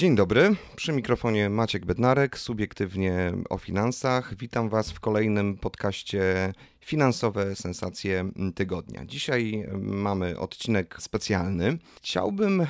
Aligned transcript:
Dzień 0.00 0.16
dobry, 0.16 0.56
przy 0.76 0.92
mikrofonie 0.92 1.50
Maciek 1.50 1.86
Bednarek, 1.86 2.38
subiektywnie 2.38 3.32
o 3.50 3.58
finansach. 3.58 4.34
Witam 4.34 4.68
Was 4.68 4.92
w 4.92 5.00
kolejnym 5.00 5.56
podcaście 5.56 6.52
Finansowe 6.80 7.56
Sensacje 7.56 8.30
Tygodnia. 8.54 9.04
Dzisiaj 9.04 9.66
mamy 9.78 10.38
odcinek 10.38 10.96
specjalny. 10.98 11.78
Chciałbym 12.02 12.66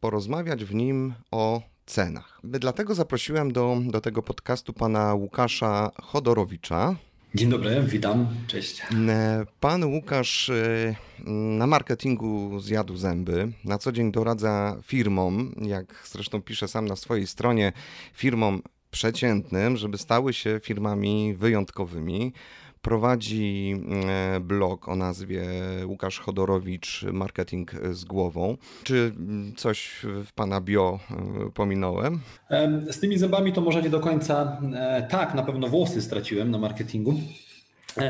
porozmawiać 0.00 0.64
w 0.64 0.74
nim 0.74 1.14
o 1.30 1.62
cenach. 1.86 2.40
Dlatego 2.44 2.94
zaprosiłem 2.94 3.52
do, 3.52 3.76
do 3.86 4.00
tego 4.00 4.22
podcastu 4.22 4.72
pana 4.72 5.14
Łukasza 5.14 5.90
Chodorowicza, 6.02 6.96
Dzień 7.34 7.50
dobry, 7.50 7.82
witam, 7.86 8.26
cześć. 8.46 8.82
E, 9.08 9.46
pan 9.60 9.84
Łukasz 9.84 10.48
e, 10.48 10.94
na 11.58 11.66
marketingu 11.66 12.60
zjadł 12.60 12.96
zęby. 12.96 13.52
Na 13.64 13.78
co 13.78 13.92
dzień 13.92 14.12
doradza 14.12 14.76
firmom, 14.82 15.54
jak 15.62 16.02
zresztą 16.06 16.42
pisze 16.42 16.68
sam 16.68 16.86
na 16.88 16.96
swojej 16.96 17.26
stronie, 17.26 17.72
firmom 18.14 18.62
przeciętnym, 18.90 19.76
żeby 19.76 19.98
stały 19.98 20.32
się 20.32 20.60
firmami 20.62 21.34
wyjątkowymi 21.34 22.32
prowadzi 22.82 23.74
e, 24.08 24.40
blog 24.40 24.88
o 24.88 24.96
nazwie 24.96 25.44
Łukasz 25.86 26.18
Chodorowicz 26.18 27.02
Marketing 27.12 27.72
z 27.92 28.04
głową. 28.04 28.56
Czy 28.84 29.14
coś 29.56 30.06
w 30.26 30.32
pana 30.32 30.60
bio 30.60 30.98
e, 31.10 31.50
pominąłem? 31.50 32.20
Z 32.90 33.00
tymi 33.00 33.18
zębami 33.18 33.52
to 33.52 33.60
może 33.60 33.82
nie 33.82 33.90
do 33.90 34.00
końca 34.00 34.60
e, 34.74 35.06
tak, 35.10 35.34
na 35.34 35.42
pewno 35.42 35.68
włosy 35.68 36.02
straciłem 36.02 36.50
na 36.50 36.58
marketingu. 36.58 37.14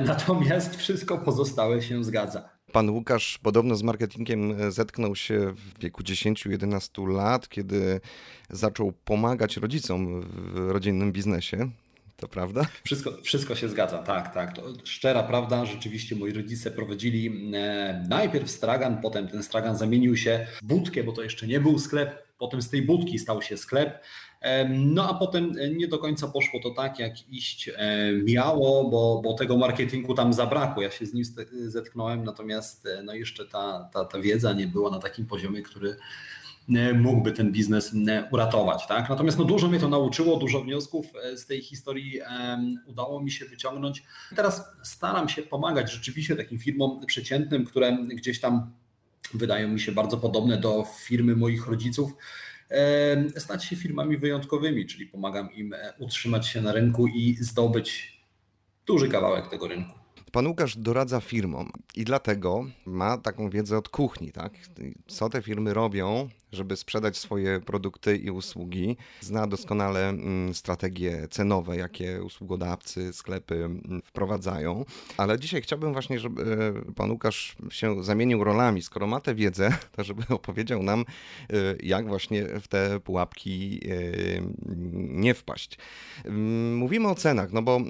Natomiast 0.07 0.77
wszystko 0.77 1.19
pozostałe 1.19 1.83
się 1.83 2.05
zgadza. 2.05 2.49
Pan 2.73 2.91
Łukasz 2.91 3.39
podobno 3.43 3.77
z 3.77 3.83
marketingiem 3.83 4.73
zetknął 4.73 5.17
się 5.17 5.53
w 5.53 5.81
wieku 5.81 6.03
10-11 6.03 7.09
lat, 7.09 7.49
kiedy 7.49 8.01
zaczął 8.51 8.93
pomagać 9.05 9.57
rodzicom 9.57 10.21
w 10.21 10.71
rodzinnym 10.71 11.13
biznesie. 11.13 11.71
To 12.23 12.29
prawda? 12.29 12.67
Wszystko, 12.85 13.13
wszystko 13.23 13.55
się 13.55 13.69
zgadza, 13.69 13.99
tak, 13.99 14.35
tak. 14.35 14.57
To 14.57 14.63
szczera 14.85 15.23
prawda. 15.23 15.67
Rzeczywiście 15.67 16.17
moi 16.17 16.33
rodzice 16.33 16.71
prowadzili 16.71 17.53
e, 17.55 18.07
najpierw 18.09 18.51
stragan, 18.51 19.01
potem 19.01 19.29
ten 19.29 19.43
stragan 19.43 19.77
zamienił 19.77 20.17
się 20.17 20.47
w 20.63 20.65
budkę, 20.65 21.05
bo 21.05 21.13
to 21.13 21.23
jeszcze 21.23 21.47
nie 21.47 21.61
był 21.61 21.79
sklep. 21.79 22.27
Potem 22.39 22.63
z 22.63 22.71
tej 22.71 22.83
budki 22.83 23.19
stał 23.19 23.43
się 23.43 23.57
sklep. 23.57 24.05
E, 24.41 24.69
no 24.69 25.11
a 25.11 25.15
potem 25.15 25.55
nie 25.77 25.89
do 25.89 25.99
końca 25.99 26.29
poszło 26.29 26.61
to 26.61 26.71
tak, 26.71 26.99
jak 26.99 27.29
iść 27.29 27.71
e, 27.77 28.13
miało, 28.13 28.91
bo, 28.91 29.21
bo 29.25 29.35
tego 29.35 29.57
marketingu 29.57 30.15
tam 30.15 30.33
zabrakło. 30.33 30.83
Ja 30.83 30.91
się 30.91 31.07
z 31.07 31.15
nim 31.15 31.25
zetknąłem, 31.67 32.25
natomiast 32.25 32.89
no 33.05 33.15
jeszcze 33.15 33.47
ta, 33.47 33.91
ta, 33.93 34.05
ta 34.05 34.21
wiedza 34.21 34.53
nie 34.53 34.67
była 34.67 34.91
na 34.91 34.99
takim 34.99 35.27
poziomie, 35.27 35.63
który 35.63 35.97
E, 35.97 35.97
mógłby 36.95 37.33
ten 37.33 37.53
biznes 37.53 37.93
e, 38.09 38.29
uratować. 38.31 38.87
Tak? 38.87 39.09
Natomiast 39.09 39.39
no, 39.39 39.45
dużo 39.45 39.69
mnie 39.69 39.81
to 39.81 39.89
nauczyło, 39.89 40.37
dużo 40.37 40.61
wniosków 40.61 41.07
e, 41.23 41.37
z 41.37 41.47
tej 41.47 41.63
historii 41.63 42.21
udało 42.87 43.23
mi 43.23 43.31
się 43.31 43.45
wyciągnąć. 43.45 44.03
Teraz 44.37 44.65
staram 44.83 45.29
się 45.29 45.43
pomagać 45.43 45.93
rzeczywiście 45.93 46.37
takim 46.37 46.59
firmom 46.59 47.07
przeciętnym, 47.07 47.65
które 47.65 47.99
gdzieś 48.09 48.41
tam 48.41 48.71
wydają 49.35 49.69
mi 49.69 49.81
się 49.81 49.93
bardzo 49.93 50.17
podobne 50.17 50.59
do 50.59 50.85
firmy 50.99 51.37
moich 51.37 51.67
rodziców 51.67 52.13
stać 53.37 53.65
się 53.65 53.77
firmami 53.77 54.17
wyjątkowymi, 54.17 54.87
czyli 54.87 55.07
pomagam 55.07 55.53
im 55.53 55.75
utrzymać 55.99 56.47
się 56.47 56.61
na 56.61 56.73
rynku 56.73 57.07
i 57.07 57.37
zdobyć 57.41 58.21
duży 58.87 59.09
kawałek 59.09 59.49
tego 59.51 59.69
rynku. 59.69 60.03
Pan 60.33 60.47
Łukasz 60.47 60.77
doradza 60.77 61.21
firmom 61.21 61.71
i 61.95 62.05
dlatego 62.05 62.65
ma 62.87 63.19
taką 63.19 63.51
wiedzę 63.51 63.79
od 63.79 63.89
kuchni, 63.89 64.33
tak? 64.33 64.53
Co 65.07 65.29
te 65.29 65.43
firmy 65.43 65.75
robią, 65.75 66.29
żeby 66.53 66.77
sprzedać 66.77 67.17
swoje 67.17 67.61
produkty 67.61 68.17
i 68.17 68.31
usługi. 68.31 68.97
Zna 69.21 69.47
doskonale 69.47 70.09
mm, 70.09 70.55
strategie 70.55 71.29
cenowe, 71.31 71.77
jakie 71.77 72.23
usługodawcy, 72.23 73.13
sklepy 73.13 73.55
mm, 73.55 74.03
wprowadzają. 74.05 74.85
Ale 75.17 75.39
dzisiaj 75.39 75.63
chciałbym 75.63 75.93
właśnie, 75.93 76.19
żeby 76.19 76.43
e, 76.89 76.93
pan 76.93 77.11
Łukasz 77.11 77.57
się 77.71 78.05
zamienił 78.05 78.45
rolami. 78.45 78.83
Skoro 78.83 79.07
ma 79.07 79.21
tę 79.21 79.35
wiedzę, 79.35 79.79
to 79.97 80.05
żeby 80.05 80.23
opowiedział 80.29 80.83
nam, 80.83 81.01
e, 81.01 81.55
jak 81.83 82.09
właśnie 82.09 82.45
w 82.61 82.69
te 82.69 83.01
pułapki 83.01 83.81
e, 83.85 84.43
nie 84.97 85.35
wpaść. 85.35 85.79
Mm, 86.25 86.77
mówimy 86.77 87.09
o 87.09 87.15
cenach, 87.15 87.53
no 87.53 87.63
bo 87.63 87.81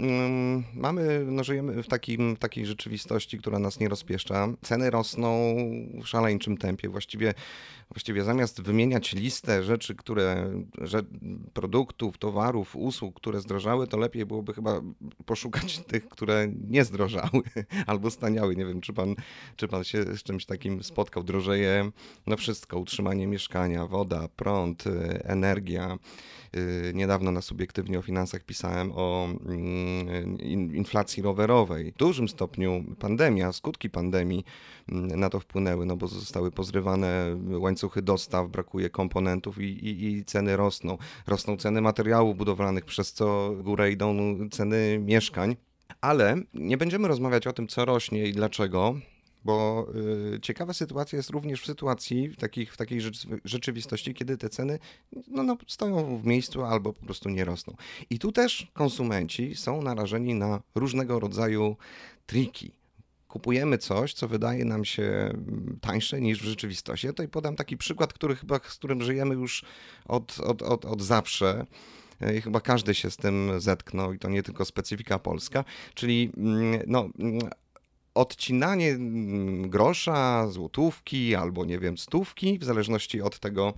mamy, 0.75 1.25
no 1.27 1.45
żyjemy 1.45 1.83
w, 1.83 1.89
takim, 1.89 2.37
w 2.37 2.39
takiej 2.39 2.67
rzeczywistości, 2.67 3.39
która 3.39 3.59
nas 3.59 3.81
nie 3.81 3.89
rozpieszcza. 3.89 4.49
Ceny 4.63 4.91
rosną 4.91 5.55
w 6.03 6.07
szaleńczym 6.07 6.57
tempie. 6.57 6.89
Właściwie 6.89 7.35
Właściwie 7.93 8.25
zamiast 8.25 8.52
wymieniać 8.61 9.13
listę 9.13 9.63
rzeczy, 9.63 9.95
które, 9.95 10.53
że, 10.81 11.03
produktów, 11.53 12.19
towarów, 12.19 12.77
usług, 12.77 13.17
które 13.17 13.41
zdrożały, 13.41 13.87
to 13.87 13.97
lepiej 13.97 14.27
byłoby 14.27 14.55
chyba 14.55 14.81
poszukać 15.27 15.79
tych, 15.91 16.09
które 16.09 16.49
nie 16.69 16.85
zdrożały 16.85 17.43
albo 17.87 18.11
staniały. 18.11 18.57
Nie 18.57 18.67
wiem, 18.67 18.81
czy 18.81 18.93
pan, 18.93 19.15
czy 19.57 19.69
pan 19.69 19.85
się 19.85 20.05
z 20.05 20.23
czymś 20.23 20.47
takim 20.47 20.83
spotkał. 20.83 21.23
Drożeje 21.23 21.91
no 22.27 22.37
wszystko, 22.37 22.79
utrzymanie 22.79 23.27
mieszkania, 23.27 23.87
woda, 23.87 24.29
prąd, 24.37 24.85
energia. 25.25 25.99
Y, 26.57 26.93
niedawno 26.95 27.33
na 27.33 27.43
subiektywnie 27.43 27.99
o 27.99 28.03
finansach 28.03 28.45
pisałem 28.45 28.93
o 28.95 29.29
mm, 29.47 30.41
inflacji 30.75 31.23
rowerowej. 31.23 31.93
W 31.93 31.97
dużym 31.97 32.29
stopniu 32.29 32.85
pandemia, 32.99 33.53
skutki 33.53 33.91
pandemii 33.91 34.45
mm, 34.89 35.21
na 35.21 35.31
to 35.31 35.41
wpłynęły, 35.41 35.87
no 35.87 35.97
bo 35.97 36.09
zostały 36.09 36.51
pozrywane 36.51 37.37
łańcuchy 37.59 38.03
dostaw, 38.03 38.42
brakuje 38.49 38.91
komponentów 38.91 39.59
i, 39.59 39.65
i, 39.65 40.05
i 40.07 40.25
ceny 40.25 40.57
rosną. 40.57 40.99
Rosną 41.27 41.57
ceny 41.57 41.81
materiałów 41.81 42.37
budowlanych, 42.37 42.85
przez 42.85 43.13
co 43.13 43.55
górę 43.63 43.93
idą 43.93 44.39
ceny 44.51 44.99
mieszkań. 44.99 45.57
Ale 46.01 46.37
nie 46.55 46.77
będziemy 46.77 47.09
rozmawiać 47.09 47.47
o 47.47 47.53
tym, 47.53 47.69
co 47.69 47.85
rośnie 47.85 48.27
i 48.27 48.33
dlaczego, 48.33 48.95
bo 49.45 49.87
y, 50.35 50.41
ciekawa 50.41 50.73
sytuacja 50.73 51.17
jest 51.17 51.31
również 51.31 51.63
w 51.63 51.67
sytuacji, 51.67 52.29
w, 52.29 52.37
takich, 52.37 52.75
w 52.75 52.77
takiej 52.77 53.01
rzeczywistości, 53.45 54.15
kiedy 54.15 54.37
te 54.37 54.49
ceny 54.49 54.79
no, 55.29 55.43
no, 55.43 55.57
stoją 55.67 56.19
w 56.19 56.27
miejscu 56.27 56.65
albo 56.65 56.93
po 56.93 57.05
prostu 57.05 57.29
nie 57.29 57.45
rosną. 57.45 57.77
I 58.11 58.19
tu 58.19 58.33
też 58.33 58.71
konsumenci 58.73 59.55
są 59.57 59.83
narażeni 59.83 60.35
na 60.35 60.63
różnego 60.75 61.21
rodzaju 61.21 61.77
triki 62.27 62.82
kupujemy 63.33 63.79
coś, 63.79 64.15
co 64.15 64.29
wydaje 64.29 64.65
nam 64.65 64.85
się 64.85 65.03
mm, 65.03 65.79
tańsze 65.81 66.21
niż 66.21 66.43
w 66.43 66.45
rzeczywistości. 66.45 67.07
Ja 67.07 67.13
tutaj 67.13 67.29
podam 67.29 67.57
taki 67.57 67.77
przykład, 67.77 68.13
który 68.13 68.37
chyba, 68.37 68.61
z 68.69 68.75
którym 68.75 69.03
żyjemy 69.03 69.35
już 69.35 69.65
od, 70.09 70.41
od, 70.41 70.63
od, 70.63 70.85
od 70.85 71.03
zawsze. 71.03 71.67
I 72.37 72.41
chyba 72.41 72.61
każdy 72.61 72.95
się 72.95 73.11
z 73.11 73.17
tym 73.17 73.61
zetknął 73.61 74.13
i 74.13 74.19
to 74.19 74.29
nie 74.29 74.43
tylko 74.43 74.65
specyfika 74.65 75.19
polska, 75.19 75.65
czyli 75.95 76.33
mm, 76.37 76.81
no, 76.87 77.09
mm, 77.19 77.39
odcinanie 78.15 78.97
grosza, 79.69 80.49
złotówki 80.49 81.35
albo 81.35 81.65
nie 81.65 81.79
wiem, 81.79 81.99
stówki, 81.99 82.59
w 82.59 82.65
zależności 82.65 83.23
od 83.23 83.39
tego, 83.39 83.75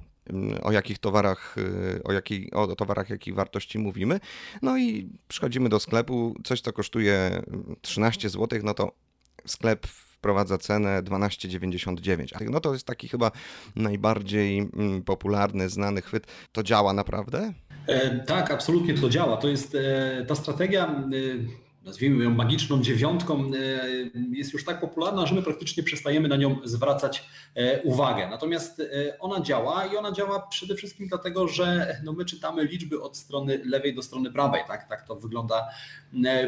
o 0.62 0.72
jakich 0.72 0.98
towarach, 0.98 1.58
y, 1.58 2.02
o, 2.04 2.12
jakiej, 2.12 2.50
o 2.52 2.76
towarach 2.76 3.10
jakiej 3.10 3.34
wartości 3.34 3.78
mówimy. 3.78 4.20
No 4.62 4.78
i 4.78 5.08
przychodzimy 5.28 5.68
do 5.68 5.80
sklepu, 5.80 6.34
coś 6.44 6.60
co 6.60 6.72
kosztuje 6.72 7.42
13 7.82 8.30
zł, 8.30 8.60
no 8.62 8.74
to 8.74 9.03
sklep 9.46 9.86
wprowadza 9.86 10.58
cenę 10.58 11.02
12,99. 11.02 12.50
No 12.50 12.60
to 12.60 12.72
jest 12.72 12.86
taki 12.86 13.08
chyba 13.08 13.30
najbardziej 13.76 14.58
mm, 14.58 15.02
popularny, 15.02 15.68
znany 15.68 16.02
chwyt. 16.02 16.26
To 16.52 16.62
działa 16.62 16.92
naprawdę? 16.92 17.52
E, 17.86 18.20
tak, 18.20 18.50
absolutnie 18.50 18.94
to 18.94 19.08
działa. 19.08 19.36
To 19.36 19.48
jest 19.48 19.74
e, 19.74 20.24
ta 20.28 20.34
strategia. 20.34 20.84
E 20.84 21.63
nazwijmy 21.84 22.24
ją 22.24 22.30
magiczną 22.30 22.82
dziewiątką, 22.82 23.50
e, 23.54 24.30
jest 24.32 24.52
już 24.52 24.64
tak 24.64 24.80
popularna, 24.80 25.26
że 25.26 25.34
my 25.34 25.42
praktycznie 25.42 25.82
przestajemy 25.82 26.28
na 26.28 26.36
nią 26.36 26.56
zwracać 26.64 27.24
e, 27.54 27.82
uwagę. 27.82 28.28
Natomiast 28.30 28.80
e, 28.80 29.18
ona 29.18 29.40
działa 29.40 29.86
i 29.86 29.96
ona 29.96 30.12
działa 30.12 30.40
przede 30.40 30.74
wszystkim 30.74 31.08
dlatego, 31.08 31.48
że 31.48 31.96
no 32.04 32.12
my 32.12 32.24
czytamy 32.24 32.64
liczby 32.64 33.02
od 33.02 33.16
strony 33.16 33.60
lewej 33.64 33.94
do 33.94 34.02
strony 34.02 34.32
prawej. 34.32 34.62
Tak, 34.68 34.88
tak 34.88 35.06
to 35.06 35.16
wygląda 35.16 35.68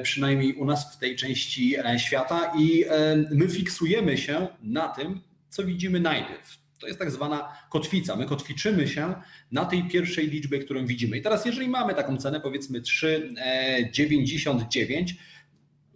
przynajmniej 0.02 0.54
u 0.54 0.64
nas 0.64 0.96
w 0.96 0.98
tej 0.98 1.16
części 1.16 1.76
świata 1.96 2.52
i 2.58 2.84
my 3.30 3.48
fiksujemy 3.48 4.18
się 4.18 4.48
na 4.62 4.88
tym, 4.88 5.20
co 5.48 5.64
widzimy 5.64 6.00
najpierw. 6.00 6.65
To 6.80 6.86
jest 6.86 6.98
tak 6.98 7.10
zwana 7.10 7.52
kotwica. 7.70 8.16
My 8.16 8.26
kotwiczymy 8.26 8.88
się 8.88 9.14
na 9.52 9.64
tej 9.64 9.88
pierwszej 9.88 10.26
liczbie, 10.26 10.58
którą 10.58 10.86
widzimy. 10.86 11.16
I 11.16 11.22
teraz, 11.22 11.46
jeżeli 11.46 11.68
mamy 11.68 11.94
taką 11.94 12.16
cenę, 12.16 12.40
powiedzmy 12.40 12.80
3,99, 12.80 15.14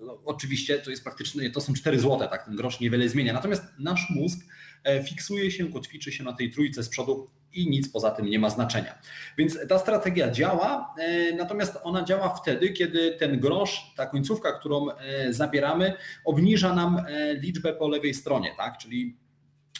no, 0.01 0.19
oczywiście 0.25 0.79
to 0.79 0.91
jest 0.91 1.03
praktycznie, 1.03 1.51
to 1.51 1.61
są 1.61 1.75
4 1.75 2.01
zł, 2.01 2.29
tak, 2.31 2.45
ten 2.45 2.57
grosz 2.57 2.81
niewiele 2.81 3.09
zmienia. 3.09 3.33
Natomiast 3.33 3.65
nasz 3.79 4.11
mózg 4.11 4.39
e, 4.85 5.05
fiksuje 5.05 5.51
się, 5.51 5.73
kotwiczy 5.73 6.13
się 6.13 6.25
na 6.25 6.33
tej 6.33 6.51
trójce 6.51 6.83
z 6.83 6.89
przodu 6.89 7.29
i 7.53 7.71
nic 7.71 7.93
poza 7.93 8.11
tym 8.11 8.27
nie 8.27 8.39
ma 8.39 8.51
znaczenia. 8.51 8.99
Więc 9.39 9.59
ta 9.69 9.79
strategia 9.79 10.31
działa, 10.31 10.95
e, 10.99 11.33
natomiast 11.33 11.79
ona 11.83 12.05
działa 12.05 12.35
wtedy, 12.35 12.71
kiedy 12.71 13.17
ten 13.19 13.41
grosz, 13.41 13.93
ta 13.97 14.07
końcówka, 14.07 14.53
którą 14.53 14.91
e, 14.91 15.33
zabieramy, 15.33 15.93
obniża 16.25 16.75
nam 16.75 17.03
liczbę 17.35 17.73
po 17.73 17.89
lewej 17.89 18.15
stronie, 18.15 18.55
tak? 18.57 18.79
Czyli 18.79 19.17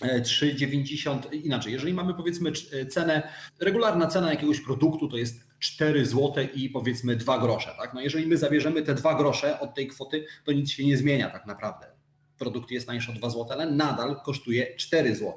3,90 0.01 1.45
inaczej. 1.45 1.73
Jeżeli 1.73 1.95
mamy 1.95 2.15
powiedzmy 2.15 2.53
cenę, 2.91 3.33
regularna 3.61 4.07
cena 4.07 4.31
jakiegoś 4.31 4.61
produktu 4.61 5.09
to 5.09 5.17
jest 5.17 5.51
4 5.59 6.07
zł 6.07 6.35
i 6.55 6.71
powiedzmy 6.71 7.17
2 7.17 7.39
grosze. 7.39 7.75
Tak? 7.79 7.95
No 7.95 8.01
jeżeli 8.01 8.27
my 8.27 8.37
zabierzemy 8.37 8.83
te 8.83 8.95
2 8.95 9.15
grosze 9.15 9.61
od 9.61 9.75
tej 9.75 9.87
kwoty, 9.87 10.27
to 10.45 10.53
nic 10.53 10.71
się 10.71 10.85
nie 10.85 10.97
zmienia 10.97 11.31
tak 11.31 11.47
naprawdę. 11.47 11.87
Produkt 12.39 12.71
jest 12.71 12.87
tańszy 12.87 13.13
o 13.13 13.15
2 13.15 13.31
zł, 13.31 13.47
ale 13.51 13.71
nadal 13.71 14.21
kosztuje 14.25 14.77
4 14.77 15.15
zł. 15.15 15.35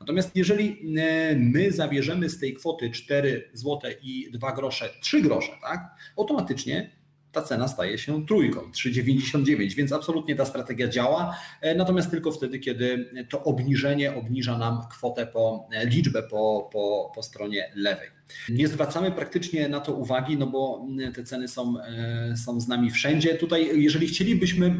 Natomiast 0.00 0.30
jeżeli 0.36 0.96
e, 0.98 1.36
my 1.36 1.72
zabierzemy 1.72 2.30
z 2.30 2.40
tej 2.40 2.54
kwoty 2.54 2.90
4 2.90 3.50
zł 3.52 3.90
i 4.02 4.30
2 4.32 4.52
grosze 4.52 4.90
3 5.00 5.22
grosze, 5.22 5.52
tak? 5.62 5.80
automatycznie 6.16 6.96
ta 7.36 7.42
cena 7.42 7.68
staje 7.68 7.98
się 7.98 8.26
trójką, 8.26 8.60
3,99, 8.60 9.74
więc 9.74 9.92
absolutnie 9.92 10.36
ta 10.36 10.44
strategia 10.44 10.88
działa, 10.88 11.36
e, 11.60 11.74
natomiast 11.74 12.10
tylko 12.10 12.32
wtedy, 12.32 12.58
kiedy 12.58 13.10
to 13.30 13.44
obniżenie 13.44 14.14
obniża 14.14 14.58
nam 14.58 14.78
kwotę 14.90 15.26
po 15.26 15.68
e, 15.72 15.86
liczbę 15.86 16.22
po, 16.22 16.70
po, 16.72 17.12
po 17.14 17.22
stronie 17.22 17.72
lewej. 17.74 18.08
Nie 18.48 18.68
zwracamy 18.68 19.12
praktycznie 19.12 19.68
na 19.68 19.80
to 19.80 19.92
uwagi, 19.92 20.36
no 20.36 20.46
bo 20.46 20.86
te 21.14 21.24
ceny 21.24 21.48
są, 21.48 21.80
e, 21.80 22.36
są 22.36 22.60
z 22.60 22.68
nami 22.68 22.90
wszędzie. 22.90 23.34
Tutaj, 23.34 23.82
jeżeli 23.82 24.06
chcielibyśmy 24.06 24.76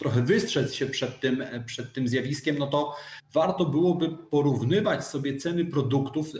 trochę 0.00 0.22
wystrzec 0.22 0.74
się 0.74 0.86
przed 0.86 1.20
tym, 1.20 1.44
przed 1.66 1.92
tym 1.92 2.08
zjawiskiem, 2.08 2.58
no 2.58 2.66
to 2.66 2.96
warto 3.32 3.64
byłoby 3.64 4.16
porównywać 4.30 5.06
sobie 5.06 5.36
ceny 5.36 5.64
produktów. 5.64 6.32
E, 6.34 6.38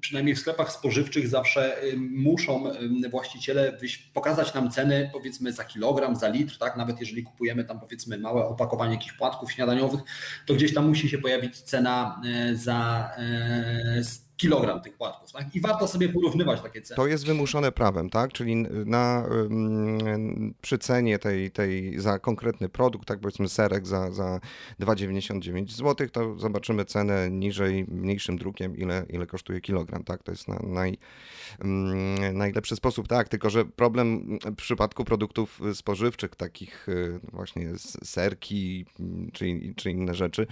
przynajmniej 0.00 0.34
w 0.34 0.38
sklepach 0.38 0.72
spożywczych 0.72 1.28
zawsze 1.28 1.82
e, 1.82 1.96
muszą 1.96 2.70
e, 2.70 3.08
właściciele 3.10 3.78
pokazać 4.12 4.54
nam 4.54 4.70
ceny 4.70 5.10
powiedzmy 5.12 5.52
za 5.52 5.64
kilogram, 5.64 6.16
za 6.16 6.28
litr, 6.28 6.58
tak? 6.58 6.76
Nawet 6.76 7.00
jeżeli 7.00 7.22
kupujemy 7.22 7.64
tam 7.64 7.80
powiedzmy 7.80 8.18
małe 8.18 8.46
opakowanie 8.46 8.94
jakichś 8.94 9.12
płatków 9.12 9.52
śniadaniowych, 9.52 10.00
to 10.46 10.54
gdzieś 10.54 10.74
tam 10.74 10.88
musi 10.88 11.08
się 11.08 11.18
pojawić 11.18 11.60
cena 11.60 12.20
za 12.54 13.10
kilogram 14.36 14.80
tych 14.80 14.96
płatków. 14.96 15.32
Tak? 15.32 15.56
I 15.56 15.60
warto 15.60 15.88
sobie 15.88 16.08
porównywać 16.08 16.60
takie 16.60 16.82
ceny. 16.82 16.96
To 16.96 17.06
jest 17.06 17.26
wymuszone 17.26 17.72
prawem, 17.72 18.10
tak? 18.10 18.32
Czyli 18.32 18.56
na, 18.86 19.28
przy 20.62 20.78
cenie 20.78 21.18
tej, 21.18 21.50
tej 21.50 22.00
za 22.00 22.18
konkretny 22.18 22.68
produkt, 22.68 23.08
tak 23.08 23.20
powiedzmy 23.20 23.48
serek 23.48 23.86
za, 23.86 24.10
za 24.10 24.40
2,99 24.80 25.70
zł, 25.70 26.08
to 26.12 26.38
zobaczymy 26.38 26.84
cenę 26.84 27.30
niżej, 27.30 27.84
mniejszym 27.88 28.38
drukiem, 28.38 28.76
ile, 28.76 29.06
ile 29.10 29.26
kosztuje 29.26 29.60
kilogram, 29.60 30.04
tak? 30.04 30.22
To 30.22 30.32
jest 30.32 30.48
na, 30.48 30.58
naj, 30.62 30.98
najlepszy 32.32 32.76
sposób, 32.76 33.08
tak? 33.08 33.28
Tylko, 33.28 33.50
że 33.50 33.64
problem 33.64 34.38
w 34.44 34.54
przypadku 34.54 35.04
produktów 35.04 35.60
spożywczych, 35.74 36.36
takich 36.36 36.88
y, 36.88 37.20
właśnie 37.32 37.72
serki 38.04 38.86
czy, 39.32 39.74
czy 39.76 39.90
inne 39.90 40.14
rzeczy, 40.14 40.46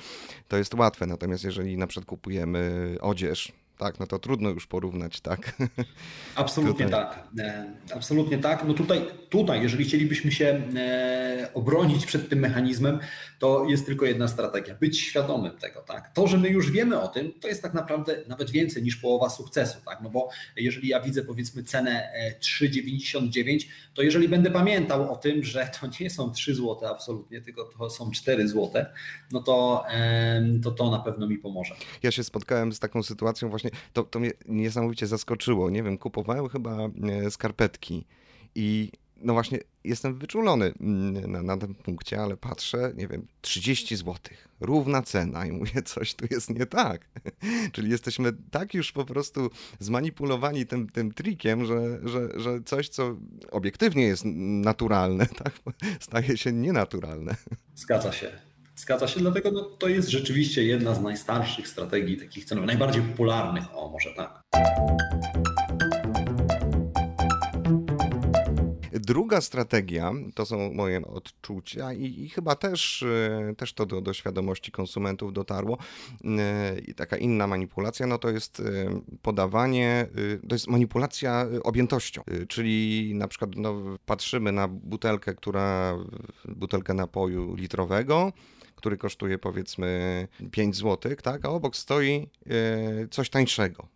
to 0.48 0.56
jest 0.56 0.74
łatwe. 0.74 1.06
Natomiast 1.06 1.44
jeżeli 1.44 1.76
na 1.76 1.86
przykład 1.86 2.06
kupujemy 2.06 2.96
odzież, 3.00 3.52
tak, 3.82 4.00
no 4.00 4.06
to 4.06 4.18
trudno 4.18 4.50
już 4.50 4.66
porównać, 4.66 5.20
tak? 5.20 5.56
Absolutnie 6.34 6.84
tutaj. 6.84 7.04
tak. 7.04 7.28
E, 7.38 7.74
absolutnie 7.94 8.38
tak. 8.38 8.64
No 8.66 8.74
tutaj, 8.74 9.06
tutaj, 9.30 9.62
jeżeli 9.62 9.84
chcielibyśmy 9.84 10.32
się 10.32 10.62
e, 10.76 11.50
obronić 11.54 12.06
przed 12.06 12.28
tym 12.28 12.38
mechanizmem, 12.38 12.98
to 13.38 13.66
jest 13.68 13.86
tylko 13.86 14.06
jedna 14.06 14.28
strategia, 14.28 14.74
być 14.74 15.00
świadomym 15.00 15.58
tego, 15.58 15.80
tak? 15.80 16.12
To, 16.14 16.26
że 16.26 16.38
my 16.38 16.48
już 16.48 16.70
wiemy 16.70 17.00
o 17.00 17.08
tym, 17.08 17.32
to 17.40 17.48
jest 17.48 17.62
tak 17.62 17.74
naprawdę 17.74 18.16
nawet 18.28 18.50
więcej 18.50 18.82
niż 18.82 18.96
połowa 18.96 19.30
sukcesu, 19.30 19.78
tak? 19.84 19.98
No 20.02 20.10
bo 20.10 20.28
jeżeli 20.56 20.88
ja 20.88 21.00
widzę 21.00 21.22
powiedzmy 21.22 21.62
cenę 21.62 22.12
3,99, 22.40 23.62
e, 23.62 23.66
to 23.94 24.02
jeżeli 24.02 24.28
będę 24.28 24.50
pamiętał 24.50 25.12
o 25.12 25.16
tym, 25.16 25.44
że 25.44 25.70
to 25.80 25.88
nie 26.00 26.10
są 26.10 26.32
3 26.32 26.54
zł 26.54 26.78
absolutnie, 26.90 27.40
tylko 27.40 27.64
to 27.64 27.90
są 27.90 28.10
4 28.10 28.48
zł, 28.48 28.84
no 29.32 29.42
to, 29.42 29.84
to 30.64 30.70
to 30.70 30.90
na 30.90 30.98
pewno 30.98 31.26
mi 31.26 31.38
pomoże. 31.38 31.74
Ja 32.02 32.10
się 32.10 32.24
spotkałem 32.24 32.72
z 32.72 32.78
taką 32.78 33.02
sytuacją 33.02 33.48
właśnie 33.48 33.71
to, 33.92 34.02
to 34.02 34.20
mnie 34.20 34.30
niesamowicie 34.48 35.06
zaskoczyło. 35.06 35.70
Nie 35.70 35.82
wiem, 35.82 35.98
kupowałem 35.98 36.48
chyba 36.48 36.78
e, 37.26 37.30
skarpetki 37.30 38.04
i 38.54 38.92
no 39.22 39.32
właśnie 39.32 39.58
jestem 39.84 40.18
wyczulony 40.18 40.72
mm, 40.80 41.32
na, 41.32 41.42
na 41.42 41.56
tym 41.56 41.74
punkcie, 41.74 42.20
ale 42.20 42.36
patrzę, 42.36 42.92
nie 42.96 43.08
wiem, 43.08 43.26
30 43.40 43.96
zł, 43.96 44.16
równa 44.60 45.02
cena 45.02 45.46
i 45.46 45.52
mówię, 45.52 45.82
coś 45.94 46.14
tu 46.14 46.24
jest 46.30 46.50
nie 46.50 46.66
tak. 46.66 47.08
Czyli 47.72 47.90
jesteśmy 47.90 48.32
tak 48.50 48.74
już 48.74 48.92
po 48.92 49.04
prostu 49.04 49.50
zmanipulowani 49.78 50.66
tym, 50.66 50.88
tym 50.88 51.12
trikiem, 51.12 51.64
że, 51.66 52.08
że, 52.08 52.40
że 52.40 52.60
coś, 52.64 52.88
co 52.88 53.16
obiektywnie 53.50 54.02
jest 54.02 54.24
naturalne, 54.24 55.26
tak, 55.44 55.52
staje 56.00 56.36
się 56.36 56.52
nienaturalne. 56.52 57.36
Zgadza 57.74 58.12
się. 58.12 58.51
Zgadza 58.76 59.08
się, 59.08 59.20
dlatego 59.20 59.50
no, 59.50 59.62
to 59.62 59.88
jest 59.88 60.08
rzeczywiście 60.08 60.64
jedna 60.64 60.94
z 60.94 61.02
najstarszych 61.02 61.68
strategii 61.68 62.16
takich 62.16 62.44
cenowych, 62.44 62.66
najbardziej 62.66 63.02
popularnych, 63.02 63.64
o 63.76 63.88
może 63.88 64.10
tak. 64.16 64.42
Druga 69.12 69.40
strategia 69.40 70.12
to 70.34 70.46
są 70.46 70.72
moje 70.72 71.06
odczucia 71.06 71.92
i, 71.92 72.22
i 72.22 72.28
chyba 72.28 72.56
też, 72.56 73.02
e, 73.02 73.54
też 73.56 73.72
to 73.72 73.86
do, 73.86 74.00
do 74.00 74.12
świadomości 74.12 74.72
konsumentów 74.72 75.32
dotarło. 75.32 75.78
E, 76.24 76.78
I 76.78 76.94
taka 76.94 77.16
inna 77.16 77.46
manipulacja, 77.46 78.06
no 78.06 78.18
to 78.18 78.30
jest 78.30 78.60
e, 78.60 78.62
podawanie, 79.22 80.06
to 80.48 80.54
jest 80.54 80.68
manipulacja 80.68 81.46
objętością, 81.62 82.22
czyli 82.48 83.12
na 83.14 83.28
przykład 83.28 83.50
no, 83.56 83.74
patrzymy 84.06 84.52
na 84.52 84.68
butelkę, 84.68 85.34
która, 85.34 85.96
butelkę 86.48 86.94
napoju 86.94 87.54
litrowego, 87.54 88.32
który 88.74 88.96
kosztuje 88.96 89.38
powiedzmy 89.38 90.28
5 90.50 90.76
zł, 90.76 91.16
tak, 91.22 91.44
a 91.44 91.48
obok 91.48 91.76
stoi 91.76 92.28
coś 93.10 93.30
tańszego 93.30 93.86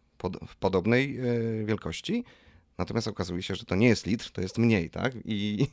w 0.48 0.56
podobnej 0.56 1.18
wielkości. 1.64 2.24
Natomiast 2.78 3.08
okazuje 3.08 3.42
się, 3.42 3.54
że 3.54 3.64
to 3.64 3.74
nie 3.74 3.88
jest 3.88 4.06
litr, 4.06 4.30
to 4.30 4.40
jest 4.40 4.58
mniej, 4.58 4.90
tak? 4.90 5.12
I... 5.24 5.66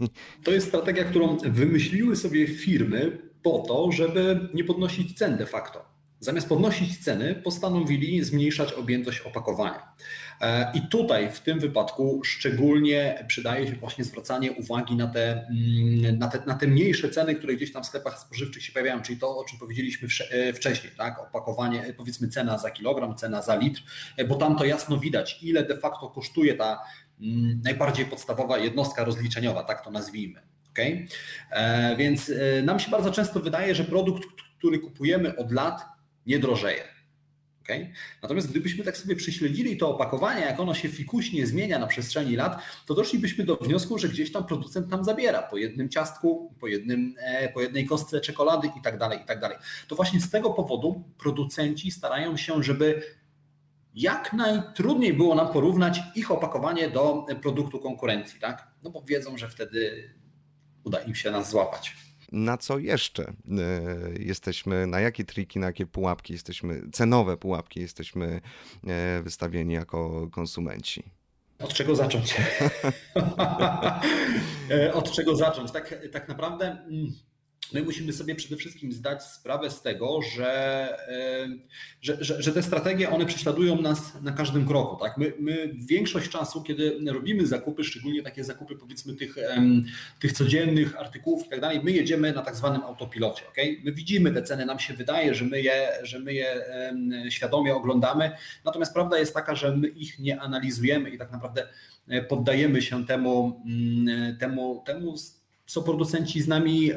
To 0.44 0.52
jest 0.52 0.68
strategia, 0.68 1.04
którą 1.04 1.38
wymyśliły 1.38 2.16
sobie 2.16 2.48
firmy 2.48 3.18
po 3.42 3.60
to, 3.68 3.92
żeby 3.92 4.50
nie 4.54 4.64
podnosić 4.64 5.18
cen 5.18 5.38
de 5.38 5.46
facto. 5.46 5.86
Zamiast 6.20 6.50
podnosić 6.50 7.04
ceny, 7.04 7.36
postanowili 7.36 8.24
zmniejszać 8.24 8.74
objętość 8.74 9.20
opakowania. 9.22 9.94
E, 10.42 10.72
I 10.74 10.82
tutaj 10.82 11.32
w 11.32 11.40
tym 11.40 11.60
wypadku 11.60 12.22
szczególnie 12.24 13.26
przydaje 13.28 13.68
się 13.68 13.76
właśnie 13.76 14.04
zwracanie 14.04 14.52
uwagi 14.52 14.96
na 14.96 15.08
te, 15.08 15.48
mm, 15.48 16.20
na 16.20 16.28
te, 16.28 16.44
na 16.46 16.56
te 16.56 16.68
mniejsze 16.68 17.10
ceny, 17.10 17.36
które 17.36 17.56
gdzieś 17.56 17.72
tam 17.72 17.84
w 17.84 17.86
sklepach 17.86 18.20
spożywczych 18.20 18.64
się 18.64 18.72
pojawiają, 18.72 19.02
czyli 19.02 19.20
to, 19.20 19.38
o 19.38 19.44
czym 19.44 19.60
powiedzieliśmy 19.60 20.08
e, 20.32 20.54
wcześniej, 20.54 20.94
tak? 20.98 21.20
Opakowanie, 21.20 21.86
e, 21.86 21.94
powiedzmy 21.94 22.28
cena 22.28 22.58
za 22.58 22.72
kilogram, 22.72 23.16
cena 23.16 23.42
za 23.42 23.56
litr, 23.56 23.82
bo 24.28 24.36
tam 24.36 24.58
to 24.58 24.66
jasno 24.66 24.98
widać, 24.98 25.40
ile 25.42 25.64
de 25.64 25.78
facto 25.78 26.10
kosztuje 26.10 26.54
ta 26.54 26.80
mm, 27.22 27.62
najbardziej 27.64 28.06
podstawowa 28.06 28.58
jednostka 28.58 29.04
rozliczeniowa, 29.04 29.64
tak 29.64 29.84
to 29.84 29.92
nazwijmy. 29.92 30.42
Okay? 30.72 31.08
Więc 31.98 32.32
nam 32.64 32.80
się 32.80 32.92
bardzo 32.92 33.12
często 33.12 33.40
wydaje, 33.40 33.76
że 33.76 33.84
produkt, 33.84 34.24
który 34.58 34.80
kupujemy 34.80 35.36
od 35.38 35.52
lat, 35.52 35.86
nie 36.26 36.40
drożeje. 36.40 36.84
Okay? 37.64 37.94
Natomiast 38.22 38.50
gdybyśmy 38.50 38.84
tak 38.84 38.98
sobie 38.98 39.16
prześledzili 39.16 39.78
to 39.78 39.90
opakowanie, 39.90 40.42
jak 40.42 40.60
ono 40.60 40.74
się 40.74 40.90
fikuśnie 40.90 41.48
zmienia 41.48 41.80
na 41.80 41.88
przestrzeni 41.88 42.36
lat, 42.36 42.62
to 42.86 42.94
doszlibyśmy 42.94 43.44
do 43.44 43.56
wniosku, 43.56 43.98
że 43.98 44.10
gdzieś 44.10 44.32
tam 44.32 44.46
producent 44.46 44.90
tam 44.90 45.04
zabiera 45.04 45.42
po 45.42 45.58
jednym 45.58 45.90
ciastku, 45.90 46.54
po, 46.60 46.68
jednym, 46.68 47.16
e, 47.18 47.50
po 47.50 47.62
jednej 47.62 47.86
kostce 47.86 48.22
czekolady 48.22 48.70
i 48.80 48.82
tak 48.82 48.98
dalej, 48.98 49.20
i 49.24 49.26
tak. 49.26 49.44
To 49.88 49.96
właśnie 49.96 50.22
z 50.22 50.30
tego 50.30 50.50
powodu 50.50 51.04
producenci 51.18 51.92
starają 51.92 52.38
się, 52.38 52.64
żeby 52.64 53.04
jak 53.96 54.34
najtrudniej 54.34 55.14
było 55.14 55.36
nam 55.36 55.54
porównać 55.54 56.02
ich 56.16 56.32
opakowanie 56.32 56.90
do 56.90 57.26
produktu 57.42 57.80
konkurencji, 57.80 58.40
tak? 58.40 58.68
No 58.84 58.90
bo 58.90 59.02
wiedzą, 59.02 59.38
że 59.38 59.50
wtedy 59.50 60.10
uda 60.84 61.00
im 61.00 61.16
się 61.16 61.32
nas 61.32 61.50
złapać 61.50 61.96
na 62.34 62.58
co 62.58 62.80
jeszcze 62.80 63.24
e, 63.24 63.34
jesteśmy, 64.20 64.88
na 64.88 65.00
jakie 65.00 65.24
triki, 65.24 65.60
na 65.60 65.68
jakie 65.68 65.86
pułapki 65.86 66.34
jesteśmy, 66.34 66.82
cenowe 66.92 67.38
pułapki 67.38 67.80
jesteśmy 67.80 68.42
e, 68.88 69.22
wystawieni 69.24 69.74
jako 69.74 70.28
konsumenci? 70.32 71.04
Od 71.60 71.74
czego 71.74 71.96
zacząć? 71.96 72.36
E, 74.70 74.94
od 74.94 75.12
czego 75.12 75.36
zacząć? 75.36 75.72
Tak, 75.72 75.96
tak 76.12 76.28
naprawdę 76.28 76.66
mm, 76.66 77.14
my 77.72 77.84
musimy 77.84 78.14
sobie 78.14 78.36
przede 78.36 78.58
wszystkim 78.58 78.92
zdać 78.92 79.24
sprawę 79.24 79.70
z 79.70 79.82
tego, 79.82 80.20
że, 80.36 80.98
że, 82.02 82.24
że, 82.24 82.42
że, 82.42 82.52
te 82.52 82.64
strategie 82.64 83.10
one 83.10 83.26
prześladują 83.26 83.82
nas 83.82 84.22
na 84.22 84.32
każdym 84.32 84.68
kroku. 84.68 85.04
Tak? 85.04 85.18
My, 85.18 85.34
my 85.40 85.74
większość 85.76 86.30
czasu, 86.30 86.64
kiedy 86.64 87.00
robimy 87.08 87.48
zakupy, 87.48 87.84
szczególnie 87.84 88.24
takie 88.24 88.44
zakupy 88.44 88.76
powiedzmy 88.76 89.16
tych, 89.16 89.36
tych 90.20 90.34
codziennych 90.34 91.00
artykułów 91.00 91.46
i 91.48 91.50
tak 91.50 91.62
dalej, 91.62 91.82
my 91.84 91.92
jedziemy 91.92 92.34
na 92.34 92.42
tak 92.42 92.56
zwanym 92.56 92.82
autopilocie. 92.82 93.48
Okay? 93.48 93.82
My 93.84 93.92
widzimy 93.92 94.32
te 94.32 94.44
ceny, 94.44 94.66
nam 94.66 94.80
się 94.80 94.94
wydaje, 94.94 95.36
że 95.36 95.46
my, 95.46 95.62
je, 95.62 95.88
że 96.04 96.20
my 96.20 96.34
je 96.34 96.64
świadomie 97.30 97.76
oglądamy, 97.76 98.32
natomiast 98.66 98.94
prawda 98.94 99.20
jest 99.20 99.34
taka, 99.34 99.56
że 99.56 99.78
my 99.78 99.88
ich 99.88 100.20
nie 100.20 100.42
analizujemy 100.42 101.10
i 101.10 101.18
tak 101.18 101.32
naprawdę 101.32 101.68
e, 102.08 102.22
poddajemy 102.22 102.82
się 102.82 103.06
temu, 103.06 103.62
mm, 103.66 104.38
temu, 104.38 104.84
temu 104.86 105.16
co 105.66 105.82
producenci 105.82 106.42
z 106.42 106.48
nami, 106.48 106.92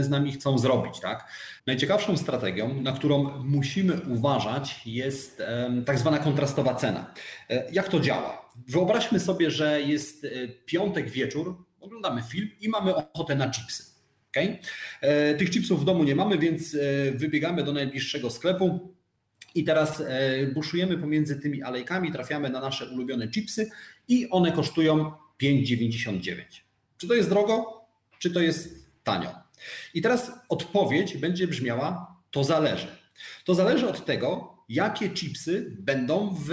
z 0.00 0.08
nami 0.08 0.32
chcą 0.32 0.58
zrobić. 0.58 1.00
Tak? 1.00 1.28
Najciekawszą 1.66 2.16
strategią, 2.16 2.82
na 2.82 2.92
którą 2.92 3.44
musimy 3.44 4.00
uważać, 4.00 4.80
jest 4.86 5.42
tak 5.86 5.98
zwana 5.98 6.18
kontrastowa 6.18 6.74
cena. 6.74 7.14
E, 7.50 7.72
jak 7.72 7.88
to 7.88 8.00
działa? 8.00 8.50
Wyobraźmy 8.68 9.20
sobie, 9.20 9.50
że 9.50 9.82
jest 9.82 10.24
e, 10.24 10.28
piątek 10.48 11.10
wieczór, 11.10 11.64
oglądamy 11.80 12.22
film 12.22 12.50
i 12.60 12.68
mamy 12.68 12.94
ochotę 12.94 13.34
na 13.34 13.50
chipsy. 13.50 13.84
Okay? 14.30 14.58
E, 15.00 15.34
tych 15.34 15.50
chipsów 15.50 15.80
w 15.80 15.84
domu 15.84 16.04
nie 16.04 16.14
mamy, 16.14 16.38
więc 16.38 16.76
wybiegamy 17.14 17.62
do 17.64 17.72
najbliższego 17.72 18.30
sklepu. 18.30 18.94
I 19.54 19.64
teraz 19.64 20.02
buszujemy 20.54 20.98
pomiędzy 20.98 21.40
tymi 21.40 21.62
alejkami, 21.62 22.12
trafiamy 22.12 22.50
na 22.50 22.60
nasze 22.60 22.86
ulubione 22.86 23.28
chipsy 23.28 23.70
i 24.08 24.30
one 24.30 24.52
kosztują 24.52 25.12
5,99. 25.42 26.34
Czy 26.96 27.08
to 27.08 27.14
jest 27.14 27.28
drogo? 27.28 27.83
Czy 28.24 28.30
to 28.30 28.40
jest 28.40 28.90
tanio? 29.02 29.34
I 29.94 30.02
teraz 30.02 30.32
odpowiedź 30.48 31.16
będzie 31.16 31.48
brzmiała: 31.48 32.16
to 32.30 32.44
zależy. 32.44 32.86
To 33.44 33.54
zależy 33.54 33.88
od 33.88 34.04
tego, 34.04 34.53
jakie 34.68 35.10
chipsy 35.10 35.76
będą 35.78 36.36
w 36.46 36.52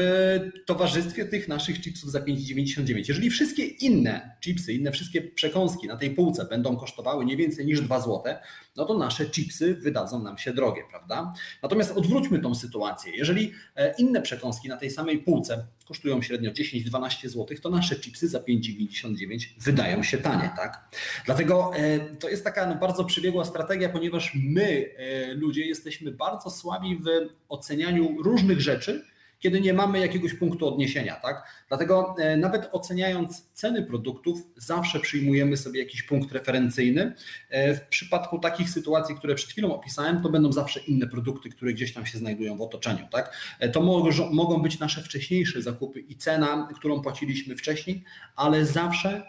towarzystwie 0.66 1.26
tych 1.26 1.48
naszych 1.48 1.82
chipsów 1.82 2.12
za 2.12 2.20
5,99. 2.20 3.04
Jeżeli 3.08 3.30
wszystkie 3.30 3.66
inne 3.66 4.38
chipsy, 4.42 4.74
inne 4.74 4.92
wszystkie 4.92 5.22
przekąski 5.22 5.88
na 5.88 5.98
tej 5.98 6.12
półce 6.12 6.46
będą 6.46 6.78
kosztowały 6.78 7.26
nie 7.26 7.38
więcej 7.38 7.66
niż 7.66 7.82
2 7.82 8.00
zł, 8.00 8.24
no 8.76 8.86
to 8.86 8.98
nasze 8.98 9.26
chipsy 9.26 9.76
wydadzą 9.76 10.24
nam 10.24 10.38
się 10.38 10.54
drogie, 10.54 10.84
prawda? 10.90 11.34
Natomiast 11.64 11.92
odwróćmy 11.92 12.40
tą 12.40 12.56
sytuację. 12.56 13.12
Jeżeli 13.16 13.54
e, 13.76 13.96
inne 13.98 14.22
przekąski 14.22 14.70
na 14.70 14.78
tej 14.78 14.90
samej 14.90 15.20
półce 15.20 15.68
kosztują 15.88 16.22
średnio 16.22 16.52
10-12 16.52 17.28
zł, 17.30 17.58
to 17.62 17.70
nasze 17.70 17.96
chipsy 17.96 18.28
za 18.28 18.40
5,99 18.40 19.46
wydają 19.60 20.04
się 20.04 20.18
tanie, 20.18 20.52
tak? 20.56 20.90
Dlatego 21.26 21.72
e, 21.76 22.00
to 22.00 22.30
jest 22.30 22.44
taka 22.44 22.68
no, 22.68 22.76
bardzo 22.76 23.06
przebiegła 23.06 23.46
strategia, 23.46 23.90
ponieważ 23.90 24.32
my, 24.36 24.96
e, 24.98 25.34
ludzie, 25.34 25.66
jesteśmy 25.66 26.12
bardzo 26.12 26.50
słabi 26.50 26.96
w 26.96 27.08
ocenianiu 27.50 28.01
różnych 28.24 28.62
rzeczy, 28.62 29.12
kiedy 29.42 29.62
nie 29.62 29.74
mamy 29.74 30.00
jakiegoś 30.00 30.34
punktu 30.34 30.68
odniesienia. 30.68 31.16
Tak? 31.16 31.64
Dlatego 31.68 32.16
e, 32.20 32.38
nawet 32.38 32.70
oceniając 32.72 33.52
ceny 33.54 33.84
produktów, 33.84 34.42
zawsze 34.56 35.00
przyjmujemy 35.00 35.58
sobie 35.58 35.80
jakiś 35.80 36.04
punkt 36.04 36.32
referencyjny. 36.32 37.16
E, 37.50 37.76
w 37.76 37.82
przypadku 37.82 38.40
takich 38.40 38.70
sytuacji, 38.70 39.16
które 39.16 39.36
przed 39.36 39.50
chwilą 39.50 39.76
opisałem, 39.76 40.22
to 40.24 40.30
będą 40.30 40.52
zawsze 40.52 40.80
inne 40.80 41.08
produkty, 41.08 41.50
które 41.50 41.74
gdzieś 41.74 41.94
tam 41.94 42.06
się 42.06 42.18
znajdują 42.18 42.58
w 42.58 42.62
otoczeniu. 42.62 43.08
Tak? 43.12 43.38
E, 43.60 43.70
to 43.70 43.82
mogą 44.32 44.62
być 44.62 44.80
nasze 44.80 45.02
wcześniejsze 45.02 45.62
zakupy 45.62 46.00
i 46.00 46.16
cena, 46.16 46.70
którą 46.76 47.02
płaciliśmy 47.02 47.56
wcześniej, 47.56 48.04
ale 48.36 48.66
zawsze 48.66 49.24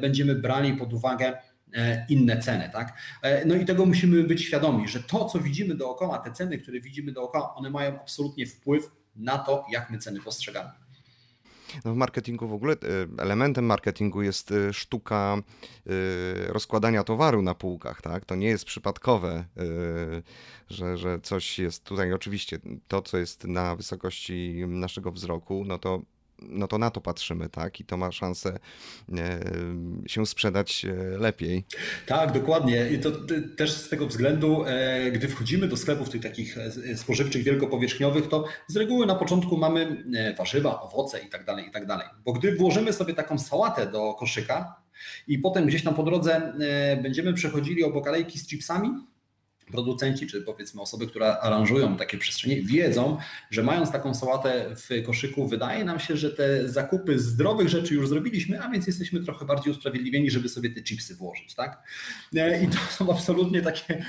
będziemy 0.00 0.34
brali 0.34 0.72
pod 0.72 0.92
uwagę 0.92 1.36
inne 2.08 2.38
ceny. 2.38 2.70
Tak? 2.72 2.98
No 3.46 3.54
i 3.54 3.64
tego 3.64 3.86
musimy 3.86 4.22
być 4.22 4.42
świadomi, 4.44 4.88
że 4.88 5.02
to, 5.02 5.24
co 5.24 5.38
widzimy 5.38 5.74
dookoła, 5.74 6.18
te 6.18 6.32
ceny, 6.32 6.58
które 6.58 6.80
widzimy 6.80 7.12
dookoła, 7.12 7.54
one 7.54 7.70
mają 7.70 8.00
absolutnie 8.00 8.46
wpływ 8.46 8.90
na 9.16 9.38
to, 9.38 9.64
jak 9.72 9.90
my 9.90 9.98
ceny 9.98 10.20
postrzegamy. 10.20 10.70
No 11.84 11.94
w 11.94 11.96
marketingu 11.96 12.48
w 12.48 12.52
ogóle 12.52 12.72
e, 12.72 12.76
elementem 13.22 13.64
marketingu 13.64 14.22
jest 14.22 14.52
e, 14.52 14.72
sztuka 14.72 15.36
e, 15.36 16.52
rozkładania 16.52 17.04
towaru 17.04 17.42
na 17.42 17.54
półkach, 17.54 18.02
tak? 18.02 18.24
To 18.24 18.34
nie 18.34 18.48
jest 18.48 18.64
przypadkowe, 18.64 19.44
że, 20.70 20.96
że 20.96 21.20
coś 21.20 21.58
jest 21.58 21.84
tutaj 21.84 22.12
oczywiście 22.12 22.58
to, 22.88 23.02
co 23.02 23.18
jest 23.18 23.44
na 23.44 23.76
wysokości 23.76 24.64
naszego 24.66 25.12
wzroku, 25.12 25.64
no 25.66 25.78
to 25.78 26.02
no 26.42 26.68
to 26.68 26.78
na 26.78 26.90
to 26.90 27.00
patrzymy, 27.00 27.48
tak? 27.48 27.80
I 27.80 27.84
to 27.84 27.96
ma 27.96 28.12
szansę 28.12 28.58
e, 29.18 29.40
się 30.06 30.26
sprzedać 30.26 30.84
e, 30.84 31.18
lepiej. 31.18 31.64
Tak, 32.06 32.32
dokładnie. 32.32 32.90
I 32.90 32.98
to 32.98 33.10
też 33.56 33.72
z 33.72 33.88
tego 33.88 34.06
względu, 34.06 34.64
e, 34.66 35.10
gdy 35.10 35.28
wchodzimy 35.28 35.68
do 35.68 35.76
sklepów 35.76 36.10
tych 36.10 36.22
takich 36.22 36.56
spożywczych, 36.96 37.42
wielkopowierzchniowych, 37.42 38.28
to 38.28 38.44
z 38.66 38.76
reguły 38.76 39.06
na 39.06 39.14
początku 39.14 39.56
mamy 39.56 40.04
warzywa, 40.38 40.82
owoce 40.82 41.20
i 41.20 41.28
tak 41.28 41.44
dalej, 41.44 41.66
i 41.68 41.70
tak 41.70 41.86
dalej. 41.86 42.06
Bo 42.24 42.32
gdy 42.32 42.56
włożymy 42.56 42.92
sobie 42.92 43.14
taką 43.14 43.38
sałatę 43.38 43.86
do 43.86 44.14
koszyka 44.14 44.76
i 45.28 45.38
potem 45.38 45.66
gdzieś 45.66 45.84
tam 45.84 45.94
po 45.94 46.02
drodze 46.02 46.52
będziemy 47.02 47.34
przechodzili 47.34 47.84
obok 47.84 48.08
alejki 48.08 48.38
z 48.38 48.48
chipsami, 48.48 48.90
producenci, 49.66 50.26
czy 50.26 50.42
powiedzmy 50.42 50.80
osoby, 50.80 51.06
które 51.06 51.40
aranżują 51.40 51.96
takie 51.96 52.18
przestrzenie, 52.18 52.62
wiedzą, 52.62 53.18
że 53.50 53.62
mając 53.62 53.92
taką 53.92 54.14
sałatę 54.14 54.76
w 54.76 55.06
koszyku, 55.06 55.48
wydaje 55.48 55.84
nam 55.84 56.00
się, 56.00 56.16
że 56.16 56.30
te 56.30 56.68
zakupy 56.68 57.18
zdrowych 57.18 57.68
rzeczy 57.68 57.94
już 57.94 58.08
zrobiliśmy, 58.08 58.62
a 58.62 58.70
więc 58.70 58.86
jesteśmy 58.86 59.24
trochę 59.24 59.44
bardziej 59.44 59.72
usprawiedliwieni, 59.72 60.30
żeby 60.30 60.48
sobie 60.48 60.70
te 60.70 60.82
chipsy 60.82 61.14
włożyć. 61.14 61.54
Tak? 61.54 61.82
E, 62.36 62.64
I 62.64 62.68
to 62.68 62.78
są 62.90 63.12
absolutnie 63.12 63.62
takie, 63.62 64.04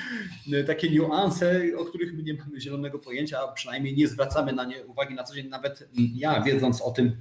takie 0.68 0.90
niuanse, 0.90 1.62
o 1.78 1.86
których 1.86 2.14
my 2.14 2.24
nie 2.24 2.34
mamy 2.34 2.62
zielonego 2.62 3.00
pojęcia, 3.00 3.40
a 3.40 3.52
przynajmniej 3.52 3.96
nie 3.96 4.08
zwracamy 4.08 4.54
na 4.54 4.66
nie 4.66 4.86
uwagi 4.86 5.16
na 5.16 5.24
co 5.24 5.36
dzień. 5.36 5.48
Nawet 5.48 5.90
ja, 6.16 6.42
wiedząc 6.42 6.82
o 6.82 6.92
tym, 6.92 7.18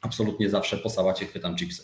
absolutnie 0.00 0.50
zawsze 0.50 0.76
po 0.76 0.90
sałacie 0.90 1.26
chwytam 1.26 1.56
chipsy. 1.56 1.82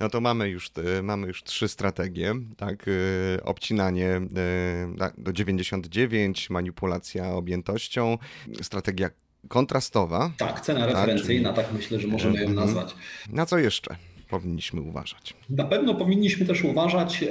No 0.00 0.10
to 0.10 0.20
mamy 0.20 0.48
już, 0.48 0.70
e, 0.98 1.02
mamy 1.02 1.26
już 1.26 1.42
trzy 1.42 1.68
strategie, 1.68 2.34
tak? 2.56 2.86
E, 2.88 3.44
obcinanie 3.44 4.08
e, 4.08 5.10
do 5.18 5.32
99, 5.32 6.50
manipulacja 6.50 7.32
objętością, 7.32 8.18
strategia 8.62 9.10
kontrastowa. 9.48 10.30
Tak, 10.38 10.60
cena 10.60 10.80
tak, 10.80 10.90
referencyjna, 10.90 11.52
tak, 11.52 11.66
tak 11.66 11.74
myślę, 11.74 12.00
że 12.00 12.08
możemy 12.08 12.34
ją 12.34 12.48
mhm. 12.48 12.66
nazwać. 12.66 12.94
Na 13.28 13.46
co 13.46 13.58
jeszcze? 13.58 13.96
powinniśmy 14.30 14.80
uważać? 14.80 15.34
Na 15.50 15.64
pewno 15.64 15.94
powinniśmy 15.94 16.46
też 16.46 16.64
uważać 16.64 17.24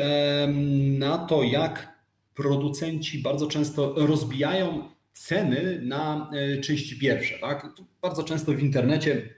na 0.98 1.18
to, 1.18 1.44
jak 1.44 2.00
producenci 2.36 3.20
bardzo 3.20 3.48
często 3.48 3.94
rozbijają 3.98 4.90
ceny 5.14 5.82
na 5.84 6.32
części 6.62 7.00
pierwsze. 7.00 7.40
Tak? 7.40 7.68
Bardzo 8.02 8.24
często 8.24 8.52
w 8.52 8.60
internecie 8.60 9.30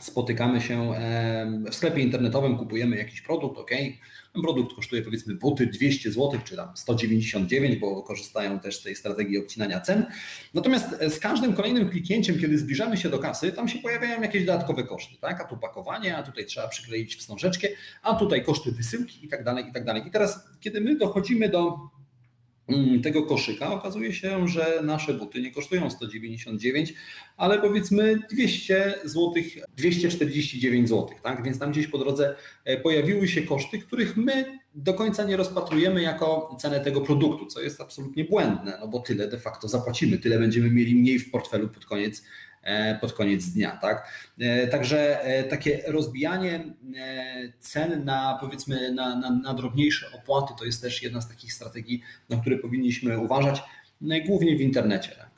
spotykamy 0.00 0.60
się 0.60 0.92
w 1.70 1.74
sklepie 1.74 2.02
internetowym, 2.02 2.58
kupujemy 2.58 2.96
jakiś 2.96 3.20
produkt, 3.20 3.58
ok, 3.58 3.70
ten 4.32 4.42
produkt 4.42 4.76
kosztuje 4.76 5.02
powiedzmy 5.02 5.34
buty 5.34 5.66
200 5.66 6.12
zł, 6.12 6.40
czy 6.44 6.56
tam 6.56 6.76
199, 6.76 7.76
bo 7.76 8.02
korzystają 8.02 8.60
też 8.60 8.76
z 8.76 8.82
tej 8.82 8.96
strategii 8.96 9.38
obcinania 9.38 9.80
cen. 9.80 10.06
Natomiast 10.54 10.86
e, 11.00 11.10
z 11.10 11.18
każdym 11.18 11.52
kolejnym 11.52 11.88
kliknięciem, 11.88 12.38
kiedy 12.38 12.58
zbliżamy 12.58 12.96
się 12.96 13.08
do 13.08 13.18
kasy, 13.18 13.52
tam 13.52 13.68
się 13.68 13.78
pojawiają 13.78 14.22
jakieś 14.22 14.44
dodatkowe 14.44 14.84
koszty, 14.84 15.14
tak? 15.20 15.40
A 15.40 15.44
tu 15.44 15.56
pakowanie, 15.56 16.16
a 16.16 16.22
tutaj 16.22 16.46
trzeba 16.46 16.68
przykleić 16.68 17.16
wstążeczkę, 17.16 17.68
a 18.02 18.14
tutaj 18.14 18.44
koszty 18.44 18.72
wysyłki 18.72 19.24
i 19.24 19.28
tak 19.28 19.44
dalej, 19.44 19.64
i 19.68 19.72
tak 19.72 19.84
dalej. 19.84 20.02
I 20.06 20.10
teraz, 20.10 20.48
kiedy 20.60 20.80
my 20.80 20.96
dochodzimy 20.96 21.48
do 21.48 21.78
tego 23.02 23.22
koszyka 23.22 23.72
okazuje 23.72 24.12
się, 24.12 24.48
że 24.48 24.80
nasze 24.82 25.14
buty 25.14 25.42
nie 25.42 25.50
kosztują 25.50 25.90
199, 25.90 26.94
ale 27.36 27.58
powiedzmy 27.58 28.18
200 28.30 28.94
zł, 29.04 29.32
249 29.76 30.88
zł, 30.88 31.08
tak? 31.22 31.42
Więc 31.42 31.58
tam 31.58 31.70
gdzieś 31.70 31.86
po 31.86 31.98
drodze 31.98 32.34
e, 32.64 32.76
pojawiły 32.76 33.28
się 33.28 33.42
koszty, 33.42 33.78
których 33.78 34.16
my 34.16 34.58
do 34.74 34.94
końca 34.94 35.24
nie 35.24 35.36
rozpatrujemy 35.36 36.02
jako 36.02 36.56
cenę 36.60 36.80
tego 36.80 37.00
produktu, 37.00 37.46
co 37.46 37.60
jest 37.60 37.80
absolutnie 37.80 38.24
błędne, 38.24 38.78
no 38.80 38.88
bo 38.88 39.00
tyle 39.00 39.28
de 39.28 39.38
facto 39.38 39.68
zapłacimy, 39.68 40.18
tyle 40.18 40.38
będziemy 40.38 40.70
mieli 40.70 40.94
mniej 40.94 41.18
w 41.18 41.30
portfelu 41.30 41.68
pod 41.68 41.86
koniec 41.86 42.22
pod 43.00 43.12
koniec 43.12 43.46
dnia. 43.46 43.76
Tak? 43.76 44.12
E, 44.40 44.66
także 44.66 45.22
e, 45.22 45.44
takie 45.44 45.82
rozbijanie 45.86 46.74
cen 47.60 48.04
na 48.04 48.38
powiedzmy 48.40 48.92
na, 48.92 49.16
na, 49.16 49.30
na 49.30 49.54
drobniejsze 49.54 50.06
opłaty 50.12 50.54
to 50.58 50.64
jest 50.64 50.82
też 50.82 51.02
jedna 51.02 51.20
z 51.20 51.28
takich 51.28 51.52
strategii, 51.52 52.02
na 52.28 52.36
które 52.36 52.58
powinniśmy 52.58 53.18
uważać, 53.18 53.62
no 54.00 54.14
głównie 54.26 54.56
w 54.56 54.60
internecie. 54.60 55.10
Tak? 55.10 55.28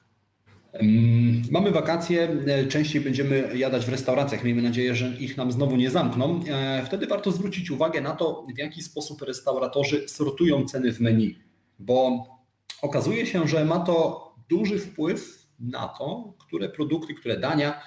Mamy 1.50 1.70
wakacje, 1.70 2.28
częściej 2.68 3.00
będziemy 3.00 3.50
jadać 3.54 3.86
w 3.86 3.88
restauracjach. 3.88 4.44
Miejmy 4.44 4.62
nadzieję, 4.62 4.94
że 4.94 5.08
ich 5.18 5.36
nam 5.36 5.52
znowu 5.52 5.76
nie 5.76 5.90
zamkną. 5.90 6.40
Wtedy 6.86 7.06
warto 7.06 7.32
zwrócić 7.32 7.70
uwagę 7.70 8.00
na 8.00 8.10
to, 8.10 8.46
w 8.54 8.58
jaki 8.58 8.82
sposób 8.82 9.22
restauratorzy 9.22 10.08
sortują 10.08 10.64
ceny 10.64 10.92
w 10.92 11.00
menu, 11.00 11.38
bo 11.78 12.26
okazuje 12.82 13.26
się, 13.26 13.48
że 13.48 13.64
ma 13.64 13.80
to 13.80 14.30
duży 14.48 14.78
wpływ 14.78 15.39
na 15.60 15.88
to, 15.88 16.34
które 16.38 16.68
produkty, 16.68 17.14
które 17.14 17.36
dania, 17.36 17.82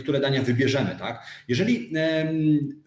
które 0.00 0.20
dania 0.20 0.42
wybierzemy. 0.42 0.96
Tak? 0.98 1.26
Jeżeli 1.48 1.90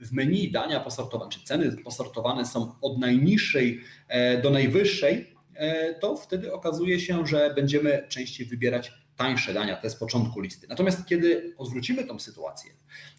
w 0.02 0.12
menu 0.12 0.52
dania 0.52 0.80
posortowane, 0.80 1.32
czy 1.32 1.44
ceny 1.44 1.72
posortowane 1.84 2.46
są 2.46 2.76
od 2.82 2.98
najniższej 3.00 3.82
e, 4.08 4.42
do 4.42 4.50
najwyższej, 4.50 5.36
e, 5.56 5.94
to 5.94 6.18
wtedy 6.18 6.54
okazuje 6.54 7.00
się, 7.00 7.28
że 7.28 7.54
będziemy 7.56 8.06
częściej 8.10 8.48
wybierać 8.48 8.92
tańsze 9.18 9.54
dania, 9.54 9.76
te 9.76 9.90
z 9.90 9.96
początku 9.96 10.42
listy. 10.42 10.68
Natomiast 10.68 11.06
kiedy 11.06 11.54
odwrócimy 11.58 12.04
tą 12.04 12.20
sytuację 12.20 12.72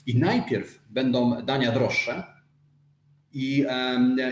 i 0.07 0.19
najpierw 0.19 0.81
będą 0.91 1.43
dania 1.43 1.73
droższe, 1.73 2.34
i 3.35 3.65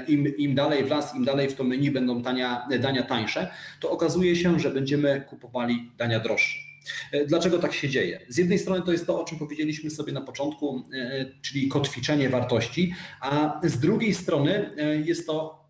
im, 0.09 0.37
im 0.37 0.55
dalej 0.55 0.85
w 0.85 0.91
las, 0.91 1.17
im 1.17 1.25
dalej 1.25 1.49
w 1.49 1.55
to 1.55 1.65
menu 1.65 1.91
będą 1.91 2.23
dania, 2.23 2.67
dania 2.81 3.03
tańsze, 3.03 3.49
to 3.81 3.91
okazuje 3.91 4.37
się, 4.37 4.61
że 4.61 4.71
będziemy 4.71 5.25
kupowali 5.29 5.91
dania 5.99 6.21
droższe. 6.21 6.73
E, 7.13 7.27
dlaczego 7.27 7.59
tak 7.59 7.73
się 7.73 7.89
dzieje? 7.89 8.21
Z 8.29 8.39
jednej 8.39 8.59
strony 8.59 8.83
to 8.83 8.93
jest 8.93 9.07
to, 9.07 9.21
o 9.21 9.25
czym 9.25 9.39
powiedzieliśmy 9.39 9.91
sobie 9.91 10.13
na 10.13 10.21
początku, 10.21 10.85
e, 10.95 11.27
czyli 11.43 11.69
kotwiczenie 11.69 12.29
wartości, 12.29 12.95
a 13.21 13.61
z 13.65 13.79
drugiej 13.79 14.15
strony 14.15 14.77
e, 14.77 14.97
jest 14.97 15.27
to 15.27 15.63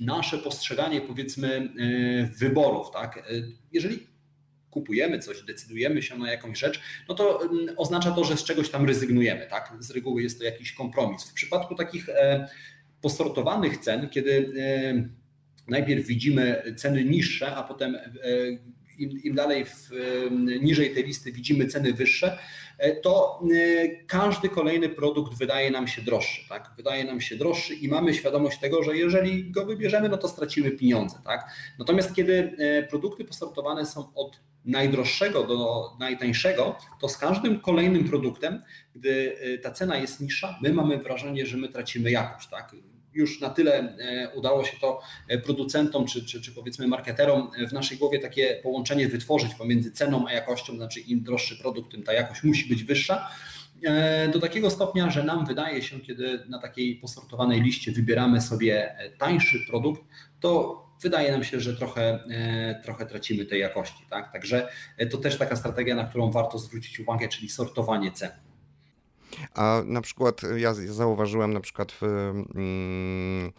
nasze 0.00 0.38
postrzeganie, 0.38 1.00
powiedzmy, 1.00 1.68
wyborów. 2.38 2.90
Tak? 2.90 3.30
Jeżeli 3.72 4.06
kupujemy 4.70 5.18
coś, 5.18 5.42
decydujemy 5.42 6.02
się 6.02 6.18
na 6.18 6.30
jakąś 6.30 6.58
rzecz, 6.58 6.80
no 7.08 7.14
to 7.14 7.40
oznacza 7.76 8.10
to, 8.10 8.24
że 8.24 8.36
z 8.36 8.44
czegoś 8.44 8.70
tam 8.70 8.86
rezygnujemy. 8.86 9.46
Tak? 9.50 9.72
Z 9.78 9.90
reguły 9.90 10.22
jest 10.22 10.38
to 10.38 10.44
jakiś 10.44 10.72
kompromis. 10.72 11.24
W 11.24 11.32
przypadku 11.32 11.74
takich 11.74 12.06
posortowanych 13.02 13.78
cen, 13.78 14.08
kiedy 14.08 14.52
najpierw 15.68 16.06
widzimy 16.06 16.62
ceny 16.76 17.04
niższe, 17.04 17.56
a 17.56 17.62
potem 17.62 17.96
im, 19.00 19.22
im 19.22 19.34
dalej 19.34 19.64
w, 19.64 19.90
niżej 20.60 20.94
tej 20.94 21.04
listy 21.04 21.32
widzimy 21.32 21.66
ceny 21.66 21.92
wyższe, 21.92 22.38
e, 22.78 22.96
to 22.96 23.40
e, 23.54 23.88
każdy 24.06 24.48
kolejny 24.48 24.88
produkt 24.88 25.38
wydaje 25.38 25.70
nam 25.70 25.88
się 25.88 26.02
droższy. 26.02 26.48
Tak? 26.48 26.70
Wydaje 26.76 27.04
nam 27.04 27.20
się 27.20 27.36
droższy 27.36 27.74
i 27.74 27.88
mamy 27.88 28.14
świadomość 28.14 28.58
tego, 28.58 28.82
że 28.82 28.96
jeżeli 28.96 29.50
go 29.50 29.66
wybierzemy, 29.66 30.08
no 30.08 30.16
to 30.16 30.28
stracimy 30.28 30.70
pieniądze. 30.70 31.16
Tak? 31.24 31.50
Natomiast 31.78 32.14
kiedy 32.14 32.56
e, 32.58 32.82
produkty 32.82 33.24
posortowane 33.24 33.86
są 33.86 34.14
od 34.14 34.40
najdroższego 34.64 35.44
do 35.44 35.90
najtańszego, 35.98 36.78
to 37.00 37.08
z 37.08 37.18
każdym 37.18 37.60
kolejnym 37.60 38.08
produktem, 38.08 38.62
gdy 38.94 39.36
ta 39.62 39.70
cena 39.70 39.96
jest 39.96 40.20
niższa, 40.20 40.58
my 40.62 40.72
mamy 40.72 40.98
wrażenie, 40.98 41.46
że 41.46 41.56
my 41.56 41.68
tracimy 41.68 42.10
jakość. 42.10 42.48
Tak? 42.48 42.74
Już 43.14 43.40
na 43.40 43.50
tyle 43.50 43.74
e, 43.78 44.30
udało 44.34 44.64
się 44.64 44.76
to 44.80 45.00
e, 45.28 45.38
producentom 45.38 46.06
czy, 46.06 46.24
czy, 46.24 46.42
czy 46.42 46.52
powiedzmy 46.52 46.88
marketerom 46.88 47.50
w 47.68 47.72
naszej 47.72 47.98
głowie 47.98 48.18
takie 48.18 48.60
połączenie 48.62 49.08
wytworzyć 49.08 49.54
pomiędzy 49.54 49.92
ceną 49.92 50.24
a 50.28 50.32
jakością, 50.32 50.76
znaczy 50.76 51.00
im 51.00 51.22
droższy 51.22 51.58
produkt, 51.58 51.90
tym 51.90 52.02
ta 52.02 52.12
jakość 52.12 52.42
musi 52.42 52.68
być 52.68 52.84
wyższa. 52.84 53.30
E, 53.84 54.28
do 54.28 54.40
takiego 54.40 54.70
stopnia, 54.70 55.10
że 55.10 55.24
nam 55.24 55.46
wydaje 55.46 55.82
się, 55.82 56.00
kiedy 56.00 56.44
na 56.48 56.58
takiej 56.58 56.96
posortowanej 56.96 57.60
liście 57.60 57.92
wybieramy 57.92 58.40
sobie 58.40 58.96
tańszy 59.18 59.58
produkt, 59.68 60.02
to 60.40 60.82
wydaje 61.02 61.32
nam 61.32 61.44
się, 61.44 61.60
że 61.60 61.76
trochę, 61.76 62.18
trochę 62.84 63.06
tracimy 63.06 63.46
tej 63.46 63.60
jakości. 63.60 64.06
Tak? 64.10 64.32
Także 64.32 64.68
to 65.10 65.18
też 65.18 65.38
taka 65.38 65.56
strategia, 65.56 65.94
na 65.94 66.04
którą 66.04 66.30
warto 66.30 66.58
zwrócić 66.58 67.00
uwagę, 67.00 67.28
czyli 67.28 67.48
sortowanie 67.48 68.12
cen. 68.12 68.30
A 69.54 69.82
na 69.84 70.00
przykład 70.00 70.40
ja 70.56 70.74
zauważyłem 70.74 71.52
na 71.52 71.60
przykład 71.60 71.92
w, 71.92 72.02
mm, 72.54 73.52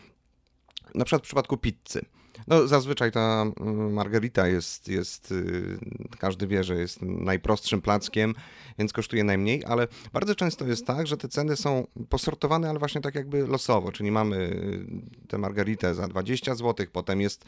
na 0.96 1.06
przykład 1.06 1.22
w 1.22 1.25
przypadku 1.25 1.58
pizzy. 1.58 2.06
No, 2.48 2.68
zazwyczaj 2.68 3.12
ta 3.12 3.46
mm, 3.60 3.94
margarita 3.94 4.48
jest, 4.48 4.88
jest, 4.88 5.32
y, 5.32 5.78
każdy 6.20 6.48
wie, 6.48 6.64
że 6.64 6.76
jest 6.76 7.02
najprostszym 7.02 7.82
plackiem, 7.82 8.36
więc 8.80 8.94
kosztuje 8.94 9.24
najmniej, 9.24 9.66
ale 9.66 9.88
bardzo 10.14 10.36
często 10.36 10.68
jest 10.68 10.86
tak, 10.86 11.08
że 11.08 11.18
te 11.18 11.28
ceny 11.28 11.56
są 11.56 11.88
posortowane, 12.10 12.70
ale 12.70 12.80
właśnie 12.80 13.02
tak 13.02 13.16
jakby 13.16 13.48
losowo, 13.48 13.92
czyli 13.92 14.12
mamy 14.12 14.36
y, 14.36 15.28
tę 15.28 15.38
margaritę 15.38 15.96
za 15.96 16.08
20 16.08 16.56
zł, 16.56 16.86
potem 16.92 17.22
jest 17.22 17.46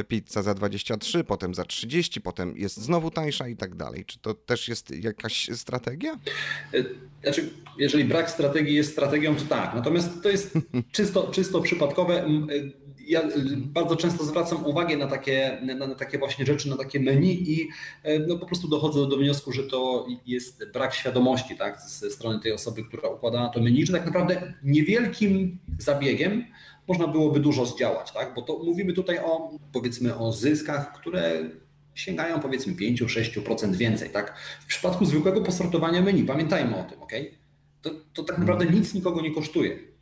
y, 0.00 0.04
pizza 0.04 0.42
za 0.42 0.54
23, 0.54 1.24
potem 1.24 1.54
za 1.54 1.64
30, 1.64 2.20
potem 2.20 2.56
jest 2.56 2.76
znowu 2.76 3.10
tańsza 3.10 3.48
i 3.48 3.56
tak 3.56 3.74
dalej. 3.74 4.04
Czy 4.04 4.18
to 4.18 4.34
też 4.34 4.68
jest 4.68 4.90
jakaś 4.90 5.50
strategia? 5.54 6.18
Znaczy, 7.22 7.50
jeżeli 7.78 8.04
brak 8.04 8.30
strategii 8.30 8.74
jest 8.74 8.92
strategią, 8.92 9.36
to 9.36 9.44
tak. 9.44 9.74
Natomiast 9.74 10.22
to 10.22 10.28
jest 10.28 10.58
czysto, 10.92 11.30
czysto 11.30 11.60
przypadkowe 11.60 12.26
ja 13.06 13.22
y, 13.22 13.56
bardzo 13.56 13.96
często 13.96 14.24
zwracam 14.24 14.66
uwagę 14.66 14.96
na 14.96 15.06
takie, 15.06 15.58
na, 15.62 15.74
na, 15.86 15.94
takie 15.94 16.18
właśnie 16.18 16.46
rzeczy, 16.46 16.68
na 16.68 16.76
takie 16.76 17.00
menu 17.00 17.50
i 17.52 17.68
e, 18.02 18.18
no, 18.18 18.38
po 18.38 18.46
prostu 18.46 18.68
dochodzę 18.68 19.08
do 19.08 19.16
wniosku, 19.16 19.52
że 19.52 19.62
to 19.62 20.06
jest 20.26 20.72
brak 20.72 20.94
świadomości 20.94 21.56
tak, 21.56 21.80
ze 21.80 22.10
strony 22.10 22.40
tej 22.40 22.52
osoby, 22.52 22.84
która 22.84 23.08
układała 23.08 23.48
to 23.48 23.60
menu, 23.60 23.86
że 23.86 23.92
tak 23.92 24.06
naprawdę 24.06 24.54
niewielkim 24.62 25.58
zabiegiem 25.78 26.44
można 26.88 27.06
byłoby 27.06 27.40
dużo 27.40 27.66
zdziałać, 27.66 28.12
tak? 28.12 28.34
bo 28.34 28.42
to 28.42 28.58
mówimy 28.58 28.92
tutaj 28.92 29.18
o 29.18 29.50
powiedzmy 29.72 30.16
o 30.16 30.32
zyskach, 30.32 30.92
które 30.92 31.50
sięgają 31.94 32.40
powiedzmy 32.40 32.74
5-6% 32.74 33.74
więcej. 33.74 34.10
Tak? 34.10 34.38
W 34.60 34.66
przypadku 34.66 35.04
zwykłego 35.04 35.40
posortowania 35.40 36.02
menu, 36.02 36.24
pamiętajmy 36.24 36.76
o 36.76 36.84
tym, 36.84 37.02
ok? 37.02 37.12
To, 37.82 37.90
to 38.14 38.22
tak 38.22 38.38
naprawdę 38.38 38.66
nic 38.66 38.94
nikogo 38.94 39.20
nie 39.20 39.34
kosztuje 39.34 39.93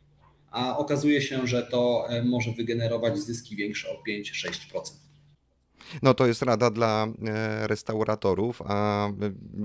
a 0.53 0.77
okazuje 0.77 1.21
się, 1.21 1.47
że 1.47 1.63
to 1.63 2.05
e, 2.09 2.23
może 2.23 2.51
wygenerować 2.51 3.19
zyski 3.19 3.55
większe 3.55 3.89
o 3.89 4.03
5-6%. 4.09 4.93
No 6.01 6.13
to 6.13 6.27
jest 6.27 6.41
rada 6.41 6.69
dla 6.69 7.07
e, 7.25 7.67
restauratorów, 7.67 8.61
a 8.65 9.09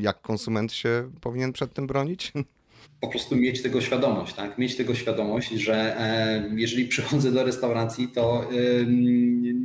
jak 0.01 0.21
konsument 0.21 0.73
się 0.73 1.11
powinien 1.21 1.53
przed 1.53 1.73
tym 1.73 1.87
bronić? 1.87 2.33
Po 3.01 3.09
prostu 3.09 3.37
mieć 3.37 3.63
tego 3.63 3.81
świadomość, 3.81 4.35
tak? 4.35 4.59
Mieć 4.59 4.77
tego 4.77 4.95
świadomość, 4.95 5.51
że 5.51 6.01
e, 6.01 6.51
jeżeli 6.55 6.85
przychodzę 6.85 7.33
do 7.33 7.45
restauracji, 7.45 8.09
to 8.09 8.49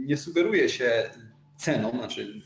nie 0.05 0.17
sugeruję 0.17 0.69
się 0.69 1.09
ceną, 1.57 1.89
znaczy 1.91 2.41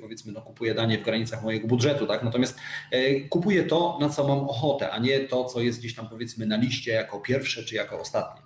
powiedzmy, 0.00 0.32
no, 0.32 0.40
kupuję 0.40 0.74
danie 0.74 0.98
w 0.98 1.02
granicach 1.02 1.42
mojego 1.42 1.68
budżetu, 1.68 2.06
tak? 2.06 2.22
Natomiast 2.22 2.58
e, 2.90 3.20
kupuję 3.20 3.64
to, 3.64 3.98
na 4.00 4.08
co 4.08 4.28
mam 4.28 4.38
ochotę, 4.38 4.90
a 4.90 4.98
nie 4.98 5.20
to, 5.20 5.44
co 5.44 5.60
jest 5.60 5.78
gdzieś 5.78 5.94
tam 5.94 6.08
powiedzmy 6.08 6.46
na 6.46 6.56
liście 6.56 6.92
jako 6.92 7.20
pierwsze 7.20 7.64
czy 7.64 7.74
jako 7.74 8.00
ostatnie. 8.00 8.42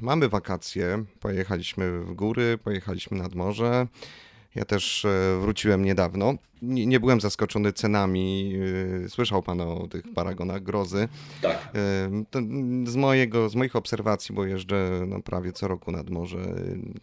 Mamy 0.00 0.28
wakacje, 0.28 1.04
pojechaliśmy 1.20 2.00
w 2.00 2.14
góry, 2.14 2.58
pojechaliśmy 2.64 3.18
nad 3.18 3.34
morze. 3.34 3.86
Ja 4.54 4.64
też 4.64 5.04
e, 5.04 5.38
wróciłem 5.40 5.84
niedawno. 5.84 6.34
Nie, 6.62 6.86
nie, 6.86 7.00
byłem 7.00 7.20
zaskoczony 7.20 7.72
cenami. 7.72 8.54
E, 9.04 9.08
słyszał 9.08 9.42
Pan 9.42 9.60
o 9.60 9.88
tych 9.88 10.02
paragonach 10.14 10.62
grozy. 10.62 11.08
Tak. 11.42 11.70
E, 11.74 12.10
z, 12.86 12.96
mojego, 12.96 13.48
z 13.48 13.54
moich 13.54 13.76
obserwacji, 13.76 14.34
bo 14.34 14.44
jeżdżę 14.44 15.04
no, 15.06 15.22
prawie 15.22 15.52
co 15.52 15.68
roku 15.68 15.92
nad 15.92 16.10
morze, 16.10 16.54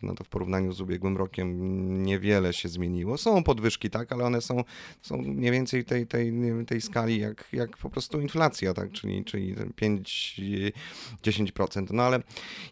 no 0.01 0.15
to 0.15 0.23
w 0.23 0.29
porównaniu 0.29 0.73
z 0.73 0.81
ubiegłym 0.81 1.17
rokiem 1.17 2.03
niewiele 2.03 2.53
się 2.53 2.69
zmieniło. 2.69 3.17
Są 3.17 3.43
podwyżki, 3.43 3.89
tak, 3.89 4.11
ale 4.11 4.23
one 4.23 4.41
są, 4.41 4.63
są 5.01 5.17
mniej 5.17 5.51
więcej 5.51 5.85
tej, 5.85 6.07
tej, 6.07 6.33
tej 6.67 6.81
skali 6.81 7.19
jak, 7.19 7.47
jak 7.53 7.77
po 7.77 7.89
prostu 7.89 8.21
inflacja, 8.21 8.73
tak, 8.73 8.91
czyli, 8.91 9.23
czyli 9.23 9.55
5-10%. 9.55 11.93
No 11.93 12.03
ale 12.03 12.19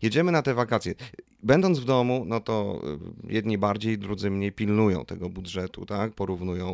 jedziemy 0.02 0.32
na 0.32 0.42
te 0.42 0.54
wakacje. 0.54 0.96
Będąc 1.44 1.80
w 1.80 1.86
domu, 1.86 2.24
no 2.28 2.40
to 2.40 2.82
y, 3.30 3.34
jedni 3.34 3.58
bardziej, 3.58 3.98
drudzy 3.98 4.32
mniej 4.32 4.52
pilnują 4.52 5.06
tego 5.06 5.30
budżetu, 5.30 5.86
tak? 5.86 6.14
Porównują 6.14 6.71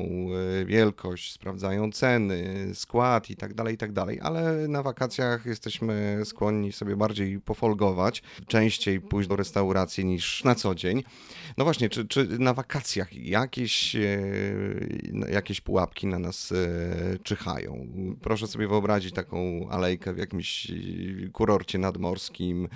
y, 0.61 0.65
wielkość, 0.65 1.31
sprawdzają 1.31 1.91
ceny, 1.91 2.69
skład 2.73 3.29
i 3.29 3.35
tak 3.35 3.53
dalej, 3.53 3.75
i 3.75 3.77
tak 3.77 3.91
dalej, 3.91 4.19
ale 4.21 4.67
na 4.67 4.83
wakacjach 4.83 5.45
jesteśmy 5.45 6.21
skłonni 6.25 6.71
sobie 6.71 6.95
bardziej 6.95 7.39
pofolgować, 7.39 8.23
częściej 8.47 9.01
pójść 9.01 9.29
do 9.29 9.35
restauracji 9.35 10.05
niż 10.05 10.43
na 10.43 10.55
co 10.55 10.75
dzień. 10.75 11.03
No 11.57 11.63
właśnie, 11.63 11.89
czy, 11.89 12.07
czy 12.07 12.27
na 12.39 12.53
wakacjach 12.53 13.15
jakieś, 13.15 13.95
y, 13.95 15.27
jakieś 15.31 15.61
pułapki 15.61 16.07
na 16.07 16.19
nas 16.19 16.53
czyhają? 17.23 17.87
Proszę 18.21 18.47
sobie 18.47 18.67
wyobrazić 18.67 19.13
taką 19.13 19.69
alejkę 19.69 20.13
w 20.13 20.17
jakimś 20.17 20.71
kurorcie 21.33 21.77
nadmorskim, 21.77 22.67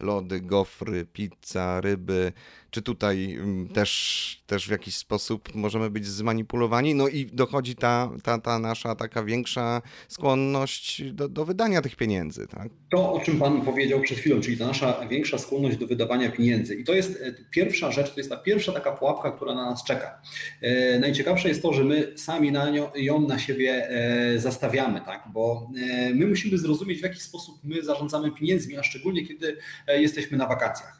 lody, 0.00 0.40
gofry, 0.40 1.06
pizza, 1.12 1.80
ryby, 1.80 2.32
czy 2.70 2.82
tutaj 2.82 3.34
mm, 3.34 3.68
też, 3.68 4.42
też 4.46 4.68
w 4.68 4.70
jakiś 4.70 4.96
sposób 4.96 5.54
możemy 5.54 5.90
być 5.90 6.06
zmanipulowani? 6.06 6.94
No 6.94 7.08
i 7.08 7.26
dochodzi 7.26 7.76
ta, 7.76 8.10
ta, 8.22 8.38
ta 8.38 8.58
nasza 8.58 8.94
taka 8.94 9.24
większa 9.24 9.82
skłonność 10.08 11.02
do, 11.12 11.28
do 11.28 11.44
wydania 11.44 11.82
tych 11.82 11.96
pieniędzy. 11.96 12.46
Tak? 12.46 12.68
To, 12.90 13.12
o 13.12 13.20
czym 13.20 13.38
Pan 13.38 13.62
powiedział 13.62 14.00
przed 14.00 14.18
chwilą, 14.18 14.40
czyli 14.40 14.56
ta 14.56 14.66
nasza 14.66 15.06
większa 15.06 15.38
skłonność 15.38 15.76
do 15.76 15.86
wydawania 15.86 16.30
pieniędzy. 16.30 16.74
I 16.74 16.84
to 16.84 16.94
jest 16.94 17.22
e, 17.22 17.34
pierwsza 17.50 17.92
rzecz, 17.92 18.14
to 18.14 18.20
jest 18.20 18.30
ta 18.30 18.36
pierwsza 18.36 18.72
taka 18.72 18.92
pułapka, 18.92 19.30
która 19.30 19.54
na 19.54 19.70
nas 19.70 19.84
czeka. 19.84 20.20
E, 20.60 20.98
najciekawsze 20.98 21.48
jest 21.48 21.62
to, 21.62 21.72
że 21.72 21.84
my 21.84 22.12
sami 22.16 22.52
na 22.52 22.70
nią, 22.70 22.88
ją 22.94 23.20
na 23.20 23.38
siebie 23.38 23.90
e, 23.90 24.38
zastawiamy, 24.38 25.00
tak? 25.00 25.28
bo 25.32 25.70
my 26.14 26.26
musimy 26.26 26.58
zrozumieć, 26.58 27.00
w 27.00 27.02
jaki 27.02 27.20
sposób 27.20 27.60
my 27.64 27.82
zarządzamy 27.82 28.30
pieniędzmi, 28.32 28.76
a 28.76 28.82
szczególnie 28.82 29.26
kiedy 29.26 29.56
jesteśmy 29.88 30.38
na 30.38 30.46
wakacjach. 30.46 30.99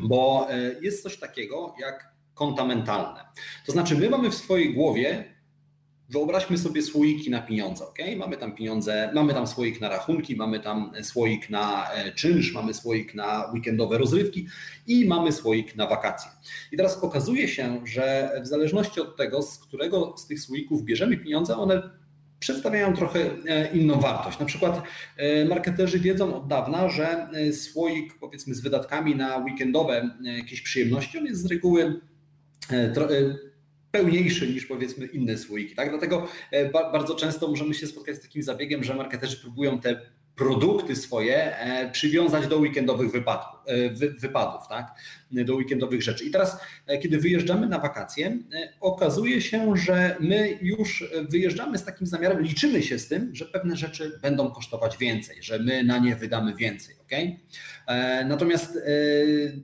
Bo 0.00 0.48
jest 0.80 1.02
coś 1.02 1.18
takiego 1.18 1.74
jak 1.80 2.12
konta 2.34 2.64
mentalne. 2.64 3.24
To 3.66 3.72
znaczy, 3.72 3.96
my 3.96 4.10
mamy 4.10 4.30
w 4.30 4.34
swojej 4.34 4.74
głowie 4.74 5.40
Wyobraźmy 6.10 6.58
sobie 6.58 6.82
słoiki 6.82 7.30
na 7.30 7.42
pieniądze, 7.42 7.84
ok? 7.88 7.98
Mamy 8.16 8.36
tam 8.36 8.54
pieniądze, 8.54 9.10
mamy 9.14 9.34
tam 9.34 9.46
słoik 9.46 9.80
na 9.80 9.88
rachunki, 9.88 10.36
mamy 10.36 10.60
tam 10.60 10.92
słoik 11.02 11.50
na 11.50 11.92
e, 11.92 12.12
czynsz, 12.12 12.52
mamy 12.52 12.74
słoik 12.74 13.14
na 13.14 13.50
weekendowe 13.54 13.98
rozrywki 13.98 14.46
i 14.86 15.04
mamy 15.04 15.32
słoik 15.32 15.76
na 15.76 15.86
wakacje. 15.86 16.30
I 16.72 16.76
teraz 16.76 16.98
okazuje 16.98 17.48
się, 17.48 17.80
że 17.84 18.32
w 18.42 18.46
zależności 18.46 19.00
od 19.00 19.16
tego, 19.16 19.42
z 19.42 19.58
którego 19.58 20.14
z 20.16 20.26
tych 20.26 20.40
słoików 20.40 20.82
bierzemy 20.82 21.16
pieniądze, 21.16 21.56
one 21.56 21.90
przedstawiają 22.40 22.96
trochę 22.96 23.20
e, 23.46 23.76
inną 23.76 24.00
wartość. 24.00 24.38
Na 24.38 24.46
przykład 24.46 24.82
e, 25.16 25.44
marketerzy 25.44 26.00
wiedzą 26.00 26.36
od 26.36 26.46
dawna, 26.46 26.88
że 26.88 27.28
słoik 27.52 28.14
powiedzmy 28.20 28.54
z 28.54 28.60
wydatkami 28.60 29.16
na 29.16 29.36
weekendowe 29.36 30.10
jakieś 30.22 30.62
przyjemności, 30.62 31.18
on 31.18 31.26
jest 31.26 31.42
z 31.42 31.46
reguły 31.46 32.00
pełniejszy 33.90 34.48
niż 34.48 34.66
powiedzmy 34.66 35.06
inne 35.06 35.38
słoiki. 35.38 35.74
Tak? 35.74 35.90
Dlatego 35.90 36.28
e, 36.50 36.70
bardzo 36.70 37.14
często 37.14 37.48
możemy 37.48 37.74
się 37.74 37.86
spotkać 37.86 38.16
z 38.16 38.20
takim 38.20 38.42
zabiegiem, 38.42 38.84
że 38.84 38.94
marketerzy 38.94 39.36
próbują 39.36 39.80
te 39.80 40.00
produkty 40.40 40.96
swoje 40.96 41.58
e, 41.58 41.90
przywiązać 41.90 42.46
do 42.46 42.58
weekendowych 42.58 43.12
wypadków, 43.12 43.60
e, 43.66 43.90
wypadów, 44.10 44.68
tak? 44.68 44.94
do 45.30 45.54
weekendowych 45.54 46.02
rzeczy. 46.02 46.24
I 46.24 46.30
teraz, 46.30 46.60
kiedy 47.02 47.18
wyjeżdżamy 47.18 47.66
na 47.66 47.78
wakacje, 47.78 48.38
okazuje 48.80 49.40
się, 49.40 49.76
że 49.76 50.16
my 50.20 50.58
już 50.62 51.04
wyjeżdżamy 51.28 51.78
z 51.78 51.84
takim 51.84 52.06
zamiarem, 52.06 52.42
liczymy 52.42 52.82
się 52.82 52.98
z 52.98 53.08
tym, 53.08 53.34
że 53.34 53.44
pewne 53.44 53.76
rzeczy 53.76 54.18
będą 54.22 54.50
kosztować 54.50 54.98
więcej, 54.98 55.42
że 55.42 55.58
my 55.58 55.84
na 55.84 55.98
nie 55.98 56.16
wydamy 56.16 56.54
więcej. 56.54 56.94
Okay? 57.10 57.36
E, 57.86 58.24
natomiast 58.24 58.76
e, 58.76 58.80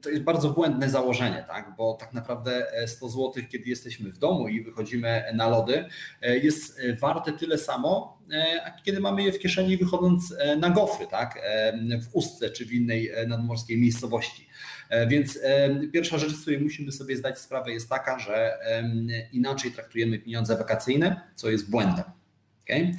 to 0.03 0.11
jest 0.11 0.23
bardzo 0.23 0.51
błędne 0.51 0.91
założenie, 0.91 1.45
tak? 1.49 1.75
bo 1.77 1.95
tak 1.95 2.13
naprawdę 2.15 2.67
100 2.87 3.09
zł, 3.09 3.33
kiedy 3.53 3.71
jesteśmy 3.71 4.13
w 4.13 4.19
domu 4.19 4.49
i 4.49 4.63
wychodzimy 4.63 5.25
na 5.35 5.49
lody, 5.49 5.85
e, 6.23 6.39
jest 6.39 6.81
warte 7.01 7.33
tyle 7.33 7.59
samo, 7.59 8.16
a 8.65 8.71
kiedy 8.71 9.01
mamy 9.01 9.23
je 9.23 9.33
w 9.33 9.39
kieszeni 9.39 9.77
wychodząc 9.77 10.35
na 10.59 10.71
gofry, 10.71 11.07
tak? 11.07 11.39
w 12.03 12.09
Ustce 12.13 12.51
czy 12.51 12.67
w 12.67 12.73
innej 12.73 13.11
nadmorskiej 13.27 13.79
miejscowości. 13.79 14.49
Więc 15.09 15.39
pierwsza 15.93 16.19
rzecz, 16.19 16.33
z 16.33 16.41
której 16.41 16.61
musimy 16.61 16.93
sobie 16.93 17.17
zdać 17.17 17.39
sprawę 17.39 17.73
jest 17.73 17.89
taka, 17.89 18.19
że 18.19 18.59
inaczej 19.33 19.73
traktujemy 19.73 20.19
pieniądze 20.19 20.57
wakacyjne, 20.57 21.21
co 21.35 21.51
jest 21.51 21.71
błędem. 21.71 22.05
Okay? 22.63 22.97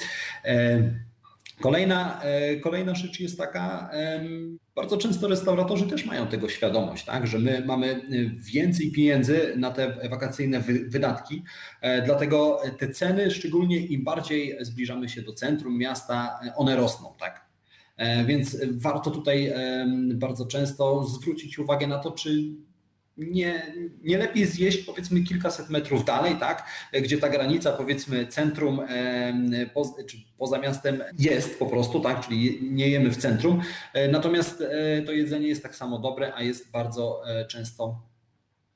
Kolejna, 1.62 2.22
e, 2.22 2.56
kolejna 2.56 2.96
rzecz 2.96 3.20
jest 3.20 3.38
taka, 3.38 3.91
bardzo 4.76 4.98
często 4.98 5.28
restauratorzy 5.28 5.88
też 5.88 6.06
mają 6.06 6.28
tego 6.28 6.50
świadomość, 6.50 7.06
tak, 7.06 7.28
że 7.28 7.39
my 7.39 7.63
mamy 7.65 7.88
e, 7.88 8.00
więcej 8.54 8.91
pieniędzy 8.91 9.54
na 9.58 9.72
te 9.72 10.10
wakacyjne 10.10 10.62
wydatki, 10.88 11.43
e, 11.82 12.02
dlatego 12.02 12.62
te 12.80 12.89
ceny, 12.89 13.32
szczególnie 13.32 13.78
im 13.78 14.04
bardziej 14.04 14.58
zbliżamy 14.62 15.10
się 15.10 15.22
do 15.22 15.34
centrum 15.34 15.78
miasta, 15.78 16.39
one 16.56 16.76
rosną. 16.76 17.13
Tak. 17.20 17.48
Więc 18.26 18.58
warto 18.72 19.12
tutaj 19.12 19.54
bardzo 20.13 20.46
często 20.46 21.04
zwrócić 21.04 21.60
uwagę 21.60 21.88
na 21.88 21.98
to, 21.98 22.12
czy 22.12 22.43
nie, 23.17 23.73
nie 24.01 24.17
lepiej 24.17 24.45
zjeść 24.45 24.77
powiedzmy 24.77 25.23
kilkaset 25.23 25.69
metrów 25.69 26.06
dalej, 26.06 26.36
tak, 26.39 26.69
gdzie 26.93 27.17
ta 27.17 27.30
granica 27.30 27.71
powiedzmy 27.71 28.27
centrum 28.27 28.82
po, 29.73 29.95
czy 30.10 30.17
poza 30.38 30.60
miastem 30.60 31.03
jest 31.19 31.60
po 31.60 31.65
prostu, 31.65 31.99
tak, 31.99 32.27
czyli 32.27 32.60
nie 32.71 32.89
jemy 32.89 33.10
w 33.10 33.17
centrum, 33.17 33.62
e, 33.93 34.08
natomiast 34.08 34.62
e, 34.62 35.01
to 35.01 35.12
jedzenie 35.12 35.47
jest 35.47 35.63
tak 35.63 35.75
samo 35.75 35.99
dobre, 35.99 36.34
a 36.36 36.41
jest 36.41 36.71
bardzo 36.71 37.21
e, 37.30 37.45
często 37.45 38.01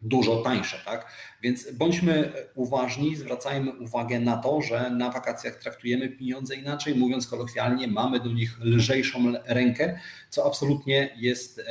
dużo 0.01 0.41
tańsze, 0.41 0.77
tak? 0.85 1.11
Więc 1.41 1.71
bądźmy 1.71 2.31
uważni, 2.55 3.15
zwracajmy 3.15 3.71
uwagę 3.79 4.19
na 4.19 4.37
to, 4.37 4.61
że 4.61 4.89
na 4.89 5.11
wakacjach 5.11 5.55
traktujemy 5.55 6.09
pieniądze 6.09 6.55
inaczej, 6.55 6.95
mówiąc 6.95 7.27
kolokwialnie, 7.27 7.87
mamy 7.87 8.19
do 8.19 8.31
nich 8.31 8.59
lżejszą 8.59 9.33
rękę, 9.45 9.99
co 10.29 10.45
absolutnie 10.45 11.15
jest 11.17 11.61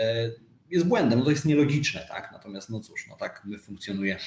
jest 0.71 0.87
błędem, 0.87 1.19
no 1.19 1.25
to 1.25 1.31
jest 1.31 1.45
nielogiczne, 1.45 2.07
tak? 2.09 2.33
Natomiast 2.33 2.71
no 2.71 2.81
cóż, 2.81 3.07
no 3.09 3.17
tak 3.17 3.43
my 3.45 3.59
funkcjonujemy. 3.59 4.21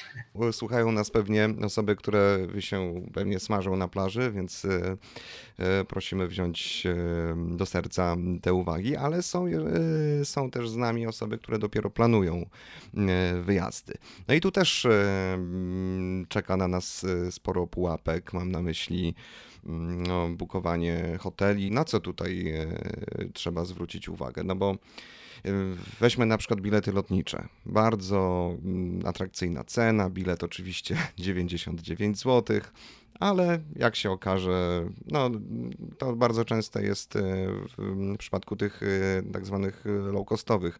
Słuchają 0.52 0.92
nas 0.92 1.10
pewnie 1.10 1.48
osoby, 1.62 1.96
które 1.96 2.38
się 2.58 3.02
pewnie 3.14 3.40
smażą 3.40 3.76
na 3.76 3.88
plaży, 3.88 4.32
więc 4.32 4.64
e, 4.64 4.96
e, 5.58 5.84
prosimy 5.84 6.28
wziąć 6.28 6.86
e, 6.86 7.56
do 7.56 7.66
serca 7.66 8.16
te 8.42 8.54
uwagi, 8.54 8.96
ale 8.96 9.22
są, 9.22 9.46
są 10.24 10.50
też 10.50 10.68
z 10.68 10.76
nami 10.76 11.06
osoby, 11.06 11.38
które 11.38 11.58
dopiero 11.58 11.90
planują 11.90 12.46
wyjazdy. 13.42 13.94
No 14.28 14.34
i 14.34 14.40
tu 14.40 14.50
też 14.50 14.86
czeka 16.28 16.56
na 16.56 16.68
nas 16.68 17.06
sporo 17.30 17.66
pułapek, 17.66 18.32
mam 18.32 18.52
na 18.52 18.62
myśli 18.62 19.14
no, 20.08 20.28
bukowanie 20.28 21.18
hoteli. 21.20 21.70
Na 21.70 21.84
co 21.84 22.00
tutaj 22.00 22.52
trzeba 23.32 23.64
zwrócić 23.64 24.08
uwagę? 24.08 24.44
No 24.44 24.56
bo 24.56 24.76
Weźmy 26.00 26.26
na 26.26 26.38
przykład 26.38 26.60
bilety 26.60 26.92
lotnicze. 26.92 27.48
Bardzo 27.66 28.50
mm, 28.64 29.06
atrakcyjna 29.06 29.64
cena, 29.64 30.10
bilet 30.10 30.42
oczywiście 30.44 30.96
99 31.18 32.18
zł 32.18 32.60
ale 33.20 33.58
jak 33.76 33.96
się 33.96 34.10
okaże, 34.10 34.86
no, 35.06 35.30
to 35.98 36.16
bardzo 36.16 36.44
często 36.44 36.80
jest 36.80 37.16
e, 37.16 37.20
w 37.78 38.16
przypadku 38.18 38.56
tych 38.56 38.82
e, 38.82 39.22
tak 39.32 39.46
zwanych 39.46 39.84
low-costowych 40.12 40.78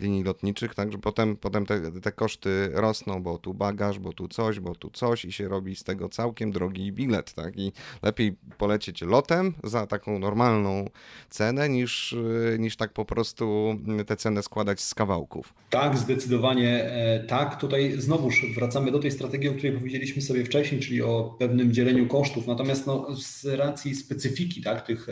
linii 0.00 0.24
lotniczych, 0.24 0.74
także 0.74 0.98
potem, 0.98 1.36
potem 1.36 1.66
te, 1.66 2.00
te 2.00 2.12
koszty 2.12 2.70
rosną, 2.72 3.22
bo 3.22 3.38
tu 3.38 3.54
bagaż, 3.54 3.98
bo 3.98 4.12
tu 4.12 4.28
coś, 4.28 4.60
bo 4.60 4.74
tu 4.74 4.90
coś 4.90 5.24
i 5.24 5.32
się 5.32 5.48
robi 5.48 5.76
z 5.76 5.84
tego 5.84 6.08
całkiem 6.08 6.52
drogi 6.52 6.92
bilet, 6.92 7.32
tak? 7.32 7.56
I 7.56 7.72
lepiej 8.02 8.36
polecieć 8.58 9.02
lotem 9.02 9.54
za 9.64 9.86
taką 9.86 10.18
normalną 10.18 10.90
cenę, 11.30 11.68
niż, 11.68 12.12
e, 12.54 12.58
niż 12.58 12.76
tak 12.76 12.92
po 12.92 13.04
prostu 13.04 13.76
tę 14.06 14.16
cenę 14.16 14.42
składać 14.42 14.80
z 14.80 14.94
kawałków. 14.94 15.54
Tak, 15.70 15.98
zdecydowanie 15.98 16.90
tak. 17.28 17.60
Tutaj 17.60 18.00
znowuż 18.00 18.46
wracamy 18.54 18.90
do 18.90 18.98
tej 18.98 19.10
strategii, 19.10 19.48
o 19.48 19.52
której 19.52 19.72
powiedzieliśmy 19.72 20.22
sobie 20.22 20.44
wcześniej, 20.44 20.80
czyli 20.80 21.02
o 21.02 21.36
pewnym 21.38 21.71
dzieleniu 21.72 22.06
kosztów. 22.06 22.46
Natomiast 22.46 22.86
no, 22.86 23.16
z 23.16 23.44
racji 23.44 23.94
specyfiki 23.94 24.62
tak, 24.62 24.86
tych 24.86 25.08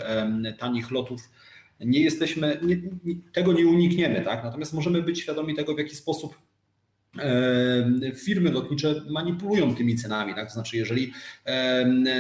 tanich 0.58 0.90
lotów 0.90 1.20
nie 1.80 2.00
jesteśmy, 2.00 2.60
nie, 2.62 2.76
tego 3.32 3.52
nie 3.52 3.66
unikniemy, 3.66 4.20
tak? 4.20 4.44
Natomiast 4.44 4.72
możemy 4.72 5.02
być 5.02 5.20
świadomi 5.20 5.54
tego, 5.54 5.74
w 5.74 5.78
jaki 5.78 5.96
sposób 5.96 6.49
firmy 8.24 8.50
lotnicze 8.50 9.02
manipulują 9.10 9.74
tymi 9.74 9.96
cenami. 9.96 10.34
Tak? 10.34 10.46
To 10.46 10.54
znaczy, 10.54 10.76
jeżeli 10.76 11.12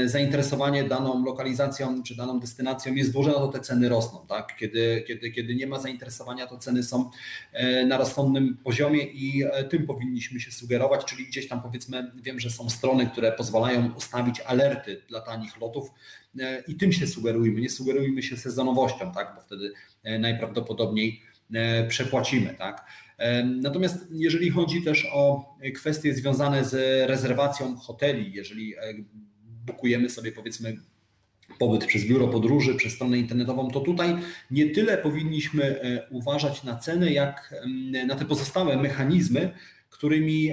zainteresowanie 0.04 0.84
daną 0.84 1.24
lokalizacją 1.24 2.02
czy 2.02 2.16
daną 2.16 2.40
destynacją 2.40 2.94
jest 2.94 3.12
duże, 3.12 3.30
to 3.30 3.48
te 3.48 3.60
ceny 3.60 3.88
rosną. 3.88 4.26
Tak? 4.28 4.56
Kiedy, 4.58 5.04
kiedy, 5.06 5.30
kiedy 5.30 5.54
nie 5.54 5.66
ma 5.66 5.78
zainteresowania, 5.78 6.46
to 6.46 6.58
ceny 6.58 6.82
są 6.82 7.10
e, 7.52 7.86
na 7.86 7.96
rozsądnym 7.96 8.56
poziomie 8.64 9.02
i 9.02 9.44
e, 9.44 9.64
tym 9.64 9.86
powinniśmy 9.86 10.40
się 10.40 10.52
sugerować, 10.52 11.04
czyli 11.04 11.26
gdzieś 11.26 11.48
tam 11.48 11.62
powiedzmy, 11.62 12.12
wiem, 12.22 12.40
że 12.40 12.50
są 12.50 12.70
strony, 12.70 13.06
które 13.06 13.32
pozwalają 13.32 13.92
ustawić 13.92 14.40
alerty 14.40 15.02
dla 15.08 15.20
tanich 15.20 15.60
lotów 15.60 15.90
e, 16.40 16.62
i 16.68 16.74
tym 16.74 16.92
się 16.92 17.06
sugerujmy. 17.06 17.60
Nie 17.60 17.70
sugerujmy 17.70 18.22
się 18.22 18.36
sezonowością, 18.36 19.12
tak? 19.12 19.32
bo 19.34 19.40
wtedy 19.40 19.72
najprawdopodobniej 20.18 21.22
przepłacimy. 21.88 22.54
Tak? 22.58 22.86
Natomiast 23.44 24.06
jeżeli 24.12 24.50
chodzi 24.50 24.82
też 24.82 25.06
o 25.12 25.54
kwestie 25.74 26.14
związane 26.14 26.64
z 26.64 26.74
rezerwacją 27.08 27.76
hoteli, 27.76 28.32
jeżeli 28.32 28.74
e, 28.74 28.78
bukujemy 29.66 30.10
sobie 30.10 30.32
powiedzmy 30.32 30.76
pobyt 31.58 31.84
przez 31.84 32.04
biuro 32.04 32.28
podróży, 32.28 32.74
przez 32.74 32.92
stronę 32.92 33.18
internetową, 33.18 33.70
to 33.70 33.80
tutaj 33.80 34.16
nie 34.50 34.70
tyle 34.70 34.98
powinniśmy 34.98 35.64
e, 35.64 36.08
uważać 36.10 36.64
na 36.64 36.76
cenę, 36.76 37.12
jak 37.12 37.54
na 38.06 38.16
te 38.16 38.24
pozostałe 38.24 38.76
mechanizmy, 38.76 39.52
którymi, 39.90 40.50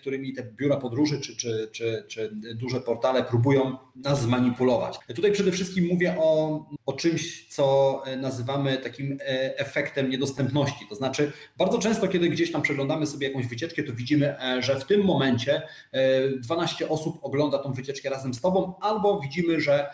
którymi 0.00 0.32
te 0.32 0.42
biura 0.42 0.76
podróży 0.76 1.20
czy, 1.20 1.36
czy, 1.36 1.68
czy, 1.72 2.04
czy 2.08 2.30
duże 2.54 2.80
portale 2.80 3.24
próbują 3.24 3.78
nas 3.96 4.22
zmanipulować. 4.22 4.98
Tutaj 5.14 5.32
przede 5.32 5.52
wszystkim 5.52 5.86
mówię 5.86 6.16
o, 6.18 6.64
o 6.86 6.92
czymś, 6.92 7.46
co 7.48 8.02
nazywamy 8.16 8.76
takim 8.76 9.18
e, 9.20 9.58
efektem 9.58 10.10
niedostępności. 10.10 10.86
To 10.88 10.94
znaczy, 10.94 11.32
bardzo 11.58 11.78
często, 11.78 12.08
kiedy 12.08 12.28
gdzieś 12.28 12.52
tam 12.52 12.62
przeglądamy 12.62 13.06
sobie 13.06 13.28
jakąś 13.28 13.46
wycieczkę, 13.46 13.82
to 13.82 13.92
widzimy, 13.92 14.40
e, 14.40 14.62
że 14.62 14.80
w 14.80 14.84
tym 14.84 15.04
momencie 15.04 15.62
12 16.38 16.84
e, 16.84 16.88
osób 16.88 17.18
ogląda 17.22 17.58
tą 17.58 17.72
wycieczkę 17.72 18.10
razem 18.10 18.34
z 18.34 18.40
Tobą, 18.40 18.74
albo 18.80 19.20
widzimy, 19.20 19.60
że 19.60 19.86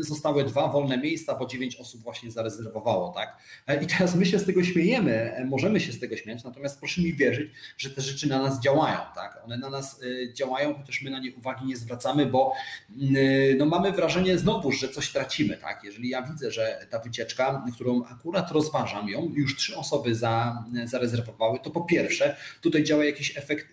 zostały 0.00 0.44
dwa 0.44 0.68
wolne 0.68 0.98
miejsca, 0.98 1.34
bo 1.34 1.46
9 1.46 1.76
osób 1.76 2.02
właśnie 2.02 2.30
zarezerwowało. 2.30 3.12
Tak? 3.12 3.38
I 3.82 3.86
teraz 3.86 4.14
my 4.14 4.26
się 4.26 4.38
z 4.38 4.46
tego 4.46 4.64
śmiejemy, 4.64 5.46
możemy 5.48 5.80
się 5.80 5.92
z 5.92 6.00
tego 6.00 6.16
śmiać, 6.16 6.44
natomiast 6.44 6.78
proszę 6.78 7.02
mi 7.02 7.12
wierzyć, 7.12 7.50
że 7.78 7.90
te 7.90 8.00
rzeczy 8.00 8.28
na 8.28 8.42
nas 8.42 8.60
działają. 8.60 8.98
Tak? 9.14 9.40
One 9.44 9.56
na 9.56 9.70
nas 9.70 10.00
działają, 10.32 10.74
chociaż 10.74 11.02
my 11.02 11.10
na 11.10 11.18
nie 11.18 11.34
uwagi 11.34 11.66
nie 11.66 11.76
zwracamy, 11.76 12.26
bo 12.26 12.52
no, 13.58 13.66
mamy 13.66 13.92
wrażenie 13.92 14.38
znowu, 14.38 14.72
że 14.72 14.88
coś 14.88 15.12
tracimy. 15.12 15.56
Tak? 15.56 15.84
Jeżeli 15.84 16.08
ja 16.08 16.22
widzę, 16.22 16.50
że 16.50 16.86
ta 16.90 16.98
wycieczka, 16.98 17.64
którą 17.74 18.04
akurat 18.04 18.50
rozważam 18.50 19.08
ją, 19.08 19.32
już 19.34 19.56
trzy 19.56 19.76
osoby 19.76 20.14
za, 20.14 20.64
zarezerwowały, 20.84 21.58
to 21.62 21.70
po 21.70 21.80
pierwsze 21.80 22.36
tutaj 22.60 22.84
działa 22.84 23.04
jakiś 23.04 23.38
efekt, 23.38 23.66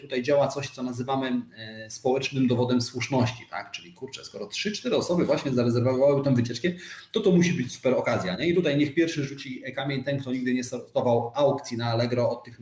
tutaj 0.00 0.22
działa 0.22 0.48
coś, 0.48 0.70
co 0.70 0.82
nazywamy 0.82 1.42
społecznym 1.88 2.46
dowodem 2.46 2.80
słuszności, 2.80 3.46
tak? 3.50 3.70
czyli 3.70 3.92
kurczę, 3.92 4.24
skoro 4.24 4.46
trzy, 4.46 4.72
cztery 4.72 4.96
osoby 4.96 5.24
właśnie 5.24 5.52
zarezerwowały 5.52 6.24
tę 6.24 6.34
wycieczkę, 6.34 6.68
to 7.12 7.20
to 7.20 7.30
musi 7.30 7.52
być 7.52 7.72
super 7.72 7.94
okazja. 7.94 8.36
Nie? 8.36 8.48
I 8.48 8.54
tutaj 8.54 8.76
niech 8.76 8.94
pierwszy 8.94 9.24
rzuci 9.24 9.62
kamień 9.76 10.04
ten, 10.04 10.20
kto 10.20 10.32
nigdy 10.32 10.54
nie 10.54 10.64
startował 10.64 11.32
aukcji 11.34 11.76
na 11.76 11.86
Allegro 11.86 12.30
od 12.30 12.44
tych 12.44 12.60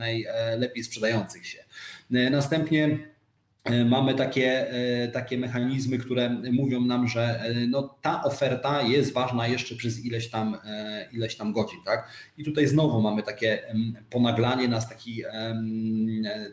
najlepiej 0.66 0.85
sprzedających 0.85 1.46
się. 1.46 1.59
Następnie 2.11 2.98
e, 3.64 3.85
mamy 3.85 4.14
takie, 4.14 4.70
e, 4.70 5.09
takie 5.09 5.38
mechanizmy, 5.38 5.98
które 5.98 6.31
mówią 6.52 6.81
nam, 6.81 7.09
że 7.09 7.40
e, 7.40 7.66
no, 7.66 7.96
ta 8.02 8.24
oferta 8.24 8.83
jest 8.83 9.12
ważna 9.12 9.46
jeszcze 9.46 9.74
przez 9.76 10.05
ileś 10.05 10.31
tam, 10.31 10.57
ileś 11.12 11.37
tam 11.37 11.52
godzin. 11.52 11.79
Tak? 11.85 12.11
I 12.38 12.44
tutaj 12.44 12.66
znowu 12.66 13.02
mamy 13.02 13.22
takie 13.22 13.62
ponaglanie 14.11 14.68
nas, 14.68 14.88
taki, 14.88 15.22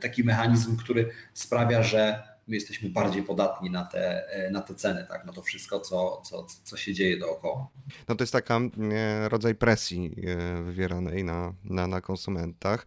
taki 0.02 0.24
mechanizm, 0.24 0.78
który 0.78 1.10
sprawia, 1.34 1.84
że 1.84 2.33
my 2.48 2.56
jesteśmy 2.56 2.90
bardziej 2.90 3.24
podatni 3.24 3.70
na 3.70 3.86
te, 3.86 4.24
na 4.52 4.62
te 4.62 4.76
ceny, 4.76 5.06
tak? 5.10 5.26
na 5.26 5.34
to 5.34 5.42
wszystko, 5.42 5.80
co, 5.80 6.22
co, 6.26 6.46
co 6.64 6.78
się 6.78 6.94
dzieje 6.94 7.18
dookoła. 7.18 7.68
No 8.08 8.16
to 8.16 8.24
jest 8.24 8.34
taka 8.34 8.60
e, 8.92 9.30
rodzaj 9.30 9.56
presji 9.56 10.16
e, 10.28 10.64
wywieranej 10.64 11.24
na, 11.24 11.54
na, 11.64 11.88
na 11.88 12.02
konsumentach. 12.02 12.86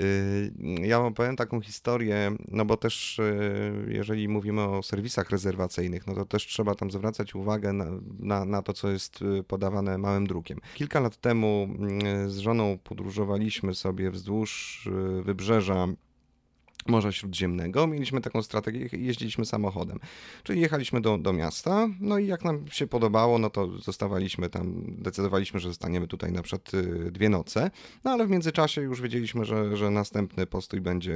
E, 0.00 0.86
ja 0.86 1.00
wam 1.00 1.14
powiem 1.14 1.36
taką 1.36 1.60
historię, 1.60 2.32
no 2.48 2.64
bo 2.64 2.76
też 2.76 3.20
jeżeli 3.88 4.28
mówimy 4.28 4.62
o 4.62 4.82
serwisach 4.82 5.30
rezerwacyjnych, 5.30 6.06
no 6.06 6.14
to 6.14 6.24
też 6.24 6.46
trzeba 6.46 6.74
tam 6.74 6.90
zwracać 6.90 7.34
uwagę 7.34 7.72
na, 7.72 7.86
na, 8.18 8.44
na 8.44 8.62
to, 8.62 8.72
co 8.72 8.90
jest 8.90 9.18
podawane 9.48 9.98
małym 9.98 10.26
drukiem. 10.26 10.58
Kilka 10.74 11.00
lat 11.00 11.16
temu 11.16 11.68
z 12.26 12.38
żoną 12.38 12.78
podróżowaliśmy 12.84 13.74
sobie 13.74 14.10
wzdłuż 14.10 14.88
wybrzeża 15.22 15.88
Morza 16.86 17.12
Śródziemnego. 17.12 17.86
Mieliśmy 17.86 18.20
taką 18.20 18.42
strategię, 18.42 18.88
jeździliśmy 18.92 19.44
samochodem. 19.44 19.98
Czyli 20.42 20.60
jechaliśmy 20.60 21.00
do, 21.00 21.18
do 21.18 21.32
miasta, 21.32 21.88
no 22.00 22.18
i 22.18 22.26
jak 22.26 22.44
nam 22.44 22.68
się 22.68 22.86
podobało, 22.86 23.38
no 23.38 23.50
to 23.50 23.78
zostawaliśmy 23.78 24.50
tam, 24.50 24.84
decydowaliśmy, 24.88 25.60
że 25.60 25.68
zostaniemy 25.68 26.06
tutaj 26.06 26.32
na 26.32 26.42
przykład 26.42 26.74
y, 26.74 27.10
dwie 27.10 27.28
noce, 27.28 27.70
no 28.04 28.10
ale 28.10 28.26
w 28.26 28.30
międzyczasie 28.30 28.80
już 28.80 29.00
wiedzieliśmy, 29.00 29.44
że, 29.44 29.76
że 29.76 29.90
następny 29.90 30.46
postój 30.46 30.80
będzie 30.80 31.14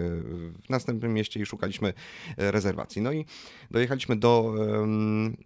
w 0.65 0.71
następnym 0.71 1.15
mieście 1.15 1.41
i 1.41 1.47
szukaliśmy 1.47 1.93
e, 2.37 2.51
rezerwacji. 2.51 3.03
No 3.03 3.13
i 3.13 3.25
dojechaliśmy 3.71 4.17
do, 4.17 4.55
um, 4.57 5.37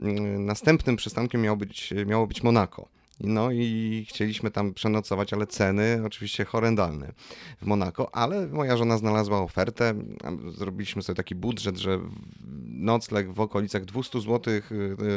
następnym 0.47 0.97
przystankiem 0.97 1.43
miało 1.43 1.57
być, 1.57 1.95
miało 2.07 2.27
być 2.27 2.43
Monako. 2.43 2.98
No 3.21 3.51
i 3.51 4.07
chcieliśmy 4.09 4.51
tam 4.51 4.75
przenocować, 4.75 5.33
ale 5.33 5.47
ceny 5.47 6.03
oczywiście 6.07 6.45
horrendalne 6.45 7.13
w 7.63 7.67
Monako, 7.67 8.15
ale 8.15 8.47
moja 8.47 8.77
żona 8.77 8.99
znalazła 8.99 9.43
ofertę. 9.43 9.95
Zrobiliśmy 10.49 11.03
sobie 11.03 11.17
taki 11.17 11.35
budżet, 11.35 11.77
że 11.77 12.01
nocleg 12.67 13.33
w 13.33 13.41
okolicach 13.41 13.85
200 13.85 14.21
zł 14.21 14.55
y, 14.55 14.63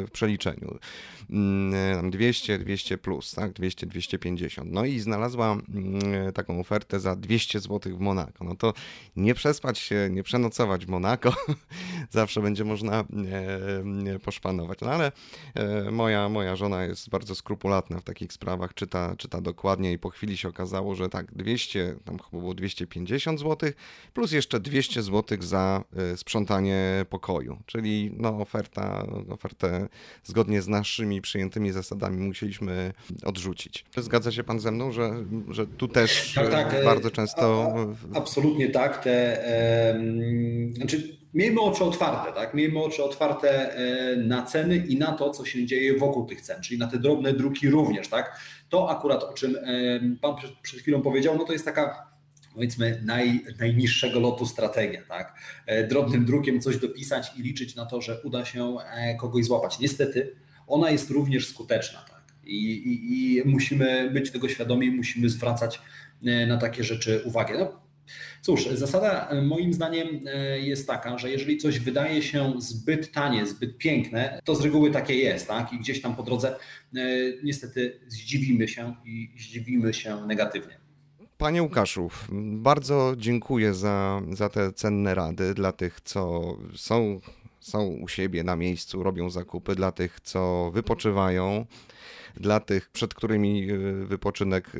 w 0.07 0.11
przeliczeniu. 0.11 0.77
200, 1.29 2.53
mm, 2.53 2.65
200 2.65 2.97
plus, 2.97 3.31
tak? 3.31 3.53
200, 3.53 3.85
250. 3.87 4.71
No 4.71 4.85
i 4.85 4.99
znalazła 4.99 5.51
mm, 5.51 6.33
taką 6.33 6.59
ofertę 6.59 6.99
za 6.99 7.15
200 7.15 7.59
zł 7.59 7.97
w 7.97 7.99
Monako. 7.99 8.43
No 8.43 8.55
to 8.55 8.73
nie 9.15 9.33
przespać 9.33 9.79
się, 9.79 10.09
nie 10.11 10.23
przenocować 10.23 10.85
w 10.85 10.89
Monako. 10.89 11.33
Zawsze 12.09 12.41
będzie 12.41 12.63
można 12.63 13.03
poszpanować. 14.23 14.81
No 14.81 14.91
ale 14.91 15.11
e, 15.55 15.91
moja, 15.91 16.29
moja 16.29 16.55
żona 16.55 16.83
jest 16.83 17.09
bardzo 17.09 17.35
skrupulatna 17.35 17.90
w 17.99 18.03
takich 18.03 18.33
sprawach, 18.33 18.73
czyta, 18.73 19.15
czyta 19.17 19.41
dokładnie 19.41 19.91
i 19.91 19.99
po 19.99 20.09
chwili 20.09 20.37
się 20.37 20.47
okazało, 20.49 20.95
że 20.95 21.09
tak, 21.09 21.33
200, 21.35 21.95
tam 22.05 22.19
chyba 22.19 22.39
było 22.41 22.53
250 22.53 23.39
zł, 23.39 23.69
plus 24.13 24.31
jeszcze 24.31 24.59
200 24.59 25.03
zł 25.03 25.37
za 25.41 25.83
e, 25.95 26.17
sprzątanie 26.17 27.05
pokoju, 27.09 27.57
czyli 27.65 28.11
no 28.17 28.37
oferta, 28.37 29.05
ofertę 29.29 29.87
zgodnie 30.23 30.61
z 30.61 30.67
naszymi 30.67 31.21
przyjętymi 31.21 31.71
zasadami 31.71 32.27
musieliśmy 32.27 32.93
odrzucić. 33.23 33.85
Zgadza 33.97 34.31
się 34.31 34.43
pan 34.43 34.59
ze 34.59 34.71
mną, 34.71 34.91
że, 34.91 35.25
że 35.49 35.67
tu 35.67 35.87
też 35.87 36.33
tak, 36.35 36.51
tak, 36.51 36.73
e, 36.73 36.83
bardzo 36.85 37.11
często... 37.11 37.73
A, 37.75 38.15
a, 38.15 38.17
absolutnie 38.17 38.69
tak, 38.69 39.03
te... 39.03 39.47
E, 39.47 39.99
znaczy 40.73 41.20
miejmy 41.33 41.61
oczy 41.61 41.83
otwarte, 41.83 42.31
tak? 42.33 42.53
Miejmy 42.53 42.83
oczy 42.83 43.03
otwarte 43.03 43.75
e, 43.75 44.15
na 44.17 44.45
ceny 44.45 44.77
i 44.77 44.97
na 44.97 45.11
to, 45.11 45.29
co 45.29 45.45
się 45.45 45.65
dzieje 45.65 45.97
wokół 45.97 46.25
tych 46.25 46.41
cen, 46.41 46.61
czyli 46.61 46.79
na 46.79 46.87
te 46.87 46.97
drobne 46.99 47.33
druki 47.33 47.69
również, 47.69 48.07
tak? 48.07 48.39
To 48.69 48.89
akurat, 48.89 49.23
o 49.23 49.33
czym 49.33 49.55
e, 49.55 49.99
Pan 50.21 50.35
przed 50.61 50.79
chwilą 50.79 51.01
powiedział, 51.01 51.37
no 51.37 51.43
to 51.43 51.53
jest 51.53 51.65
taka 51.65 52.11
powiedzmy 52.53 53.01
naj, 53.05 53.45
najniższego 53.59 54.19
lotu 54.19 54.45
strategia, 54.45 55.01
tak? 55.07 55.39
E, 55.65 55.87
drobnym 55.87 56.25
drukiem 56.25 56.61
coś 56.61 56.77
dopisać 56.77 57.31
i 57.37 57.41
liczyć 57.41 57.75
na 57.75 57.85
to, 57.85 58.01
że 58.01 58.21
uda 58.21 58.45
się 58.45 58.75
kogoś 59.19 59.45
złapać. 59.45 59.79
Niestety 59.79 60.35
ona 60.67 60.91
jest 60.91 61.09
również 61.09 61.47
skuteczna, 61.47 61.99
tak? 62.09 62.21
I, 62.43 62.71
i, 62.71 63.37
i 63.37 63.43
musimy 63.45 64.09
być 64.09 64.31
tego 64.31 64.49
świadomi, 64.49 64.91
musimy 64.91 65.29
zwracać 65.29 65.81
na 66.47 66.57
takie 66.57 66.83
rzeczy 66.83 67.21
uwagę. 67.25 67.57
No, 67.59 67.80
Cóż, 68.41 68.65
zasada 68.65 69.27
e, 69.29 69.41
moim 69.41 69.73
zdaniem 69.73 70.07
e, 70.25 70.59
jest 70.59 70.87
taka, 70.87 71.17
że 71.17 71.31
jeżeli 71.31 71.57
coś 71.57 71.79
wydaje 71.79 72.21
się 72.21 72.53
zbyt 72.57 73.11
tanie, 73.11 73.45
zbyt 73.45 73.77
piękne, 73.77 74.41
to 74.43 74.55
z 74.55 74.61
reguły 74.61 74.91
takie 74.91 75.15
jest, 75.15 75.47
tak? 75.47 75.73
I 75.73 75.79
gdzieś 75.79 76.01
tam 76.01 76.15
po 76.15 76.23
drodze 76.23 76.55
e, 76.95 76.99
niestety 77.43 77.99
zdziwimy 78.07 78.67
się 78.67 78.95
i 79.05 79.31
zdziwimy 79.37 79.93
się 79.93 80.25
negatywnie. 80.25 80.81
Panie 81.37 81.63
Łukaszu, 81.63 82.09
bardzo 82.53 83.13
dziękuję 83.17 83.73
za, 83.73 84.21
za 84.31 84.49
te 84.49 84.73
cenne 84.73 85.15
rady 85.15 85.53
dla 85.53 85.71
tych, 85.71 86.01
co 86.01 86.41
są, 86.75 87.19
są 87.59 87.87
u 87.87 88.07
siebie 88.07 88.43
na 88.43 88.55
miejscu, 88.55 89.03
robią 89.03 89.29
zakupy, 89.29 89.75
dla 89.75 89.91
tych, 89.91 90.19
co 90.19 90.71
wypoczywają, 90.73 91.65
dla 92.35 92.59
tych, 92.59 92.89
przed 92.89 93.13
którymi 93.13 93.67
wypoczynek 94.05 94.71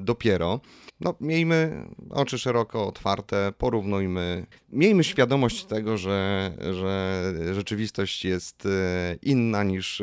dopiero 0.00 0.60
no, 1.00 1.14
miejmy 1.20 1.86
oczy 2.10 2.38
szeroko 2.38 2.86
otwarte, 2.86 3.52
porównujmy, 3.58 4.46
miejmy 4.72 5.04
świadomość 5.04 5.64
tego, 5.64 5.96
że, 5.96 6.50
że 6.72 7.22
rzeczywistość 7.54 8.24
jest 8.24 8.66
e, 8.66 9.16
inna 9.22 9.62
niż 9.62 10.02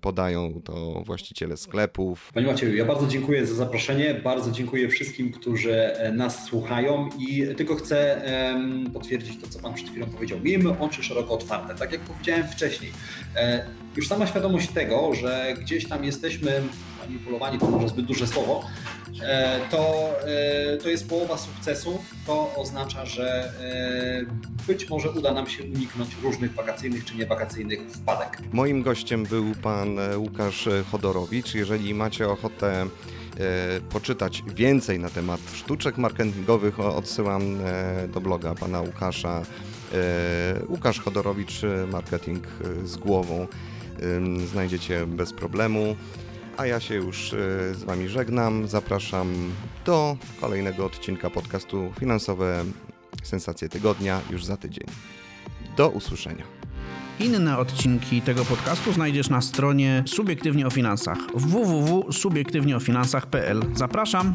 podają 0.00 0.62
to 0.64 1.02
właściciele 1.06 1.56
sklepów. 1.56 2.30
Panie 2.34 2.46
Macieju, 2.46 2.76
ja 2.76 2.84
bardzo 2.84 3.06
dziękuję 3.06 3.46
za 3.46 3.54
zaproszenie, 3.54 4.14
bardzo 4.14 4.50
dziękuję 4.50 4.88
wszystkim, 4.88 5.32
którzy 5.32 5.74
e, 5.74 6.12
nas 6.12 6.44
słuchają 6.44 7.08
i 7.18 7.46
tylko 7.56 7.74
chcę 7.74 8.22
potwierdzić 8.92 9.40
to, 9.40 9.48
co 9.48 9.58
Pan 9.58 9.74
przed 9.74 9.90
chwilą 9.90 10.06
powiedział. 10.06 10.38
Miejmy 10.40 10.78
oczy 10.78 11.02
szeroko 11.02 11.34
otwarte, 11.34 11.74
tak 11.74 11.92
jak 11.92 12.00
powiedziałem 12.00 12.48
wcześniej. 12.48 12.92
E, 13.36 13.66
już 13.96 14.08
sama 14.08 14.26
świadomość 14.26 14.68
tego, 14.68 15.14
że 15.14 15.54
gdzieś 15.60 15.88
tam 15.88 16.04
jesteśmy 16.16 16.62
manipulowani, 16.98 17.58
to 17.58 17.66
może 17.66 17.88
zbyt 17.88 18.06
duże 18.06 18.26
słowo, 18.26 18.64
E, 19.22 19.60
to, 19.70 20.10
e, 20.26 20.76
to 20.76 20.88
jest 20.88 21.08
połowa 21.08 21.38
sukcesu. 21.38 21.98
To 22.26 22.54
oznacza, 22.56 23.06
że 23.06 23.52
e, 23.60 24.66
być 24.66 24.88
może 24.88 25.10
uda 25.10 25.32
nam 25.32 25.46
się 25.46 25.64
uniknąć 25.64 26.10
różnych 26.22 26.54
wakacyjnych 26.54 27.04
czy 27.04 27.16
niewakacyjnych 27.16 27.80
wpadek. 27.80 28.38
Moim 28.52 28.82
gościem 28.82 29.24
był 29.24 29.54
pan 29.62 29.98
Łukasz 30.16 30.68
Chodorowicz. 30.90 31.54
Jeżeli 31.54 31.94
macie 31.94 32.28
ochotę 32.28 32.86
poczytać 33.90 34.42
więcej 34.54 34.98
na 34.98 35.10
temat 35.10 35.40
sztuczek 35.54 35.98
marketingowych, 35.98 36.80
odsyłam 36.80 37.58
do 38.14 38.20
bloga 38.20 38.54
pana 38.54 38.80
Łukasza. 38.80 39.42
Łukasz 40.68 41.00
Chodorowicz, 41.00 41.60
marketing 41.92 42.44
z 42.84 42.96
głową. 42.96 43.46
Znajdziecie 44.46 45.06
bez 45.06 45.32
problemu. 45.32 45.96
A 46.56 46.66
ja 46.66 46.80
się 46.80 46.94
już 46.94 47.32
e, 47.32 47.36
z 47.74 47.84
Wami 47.84 48.08
żegnam. 48.08 48.68
Zapraszam 48.68 49.52
do 49.86 50.16
kolejnego 50.40 50.86
odcinka 50.86 51.30
podcastu 51.30 51.92
Finansowe 52.00 52.64
Sensacje 53.22 53.68
Tygodnia 53.68 54.20
już 54.30 54.44
za 54.44 54.56
tydzień. 54.56 54.86
Do 55.76 55.88
usłyszenia. 55.88 56.44
Inne 57.20 57.58
odcinki 57.58 58.22
tego 58.22 58.44
podcastu 58.44 58.92
znajdziesz 58.92 59.30
na 59.30 59.40
stronie 59.40 60.04
Subiektywnie 60.06 60.66
o 60.66 60.70
Finansach 60.70 61.18
www.subiektywnieofinansach.pl. 61.34 63.62
Zapraszam! 63.74 64.34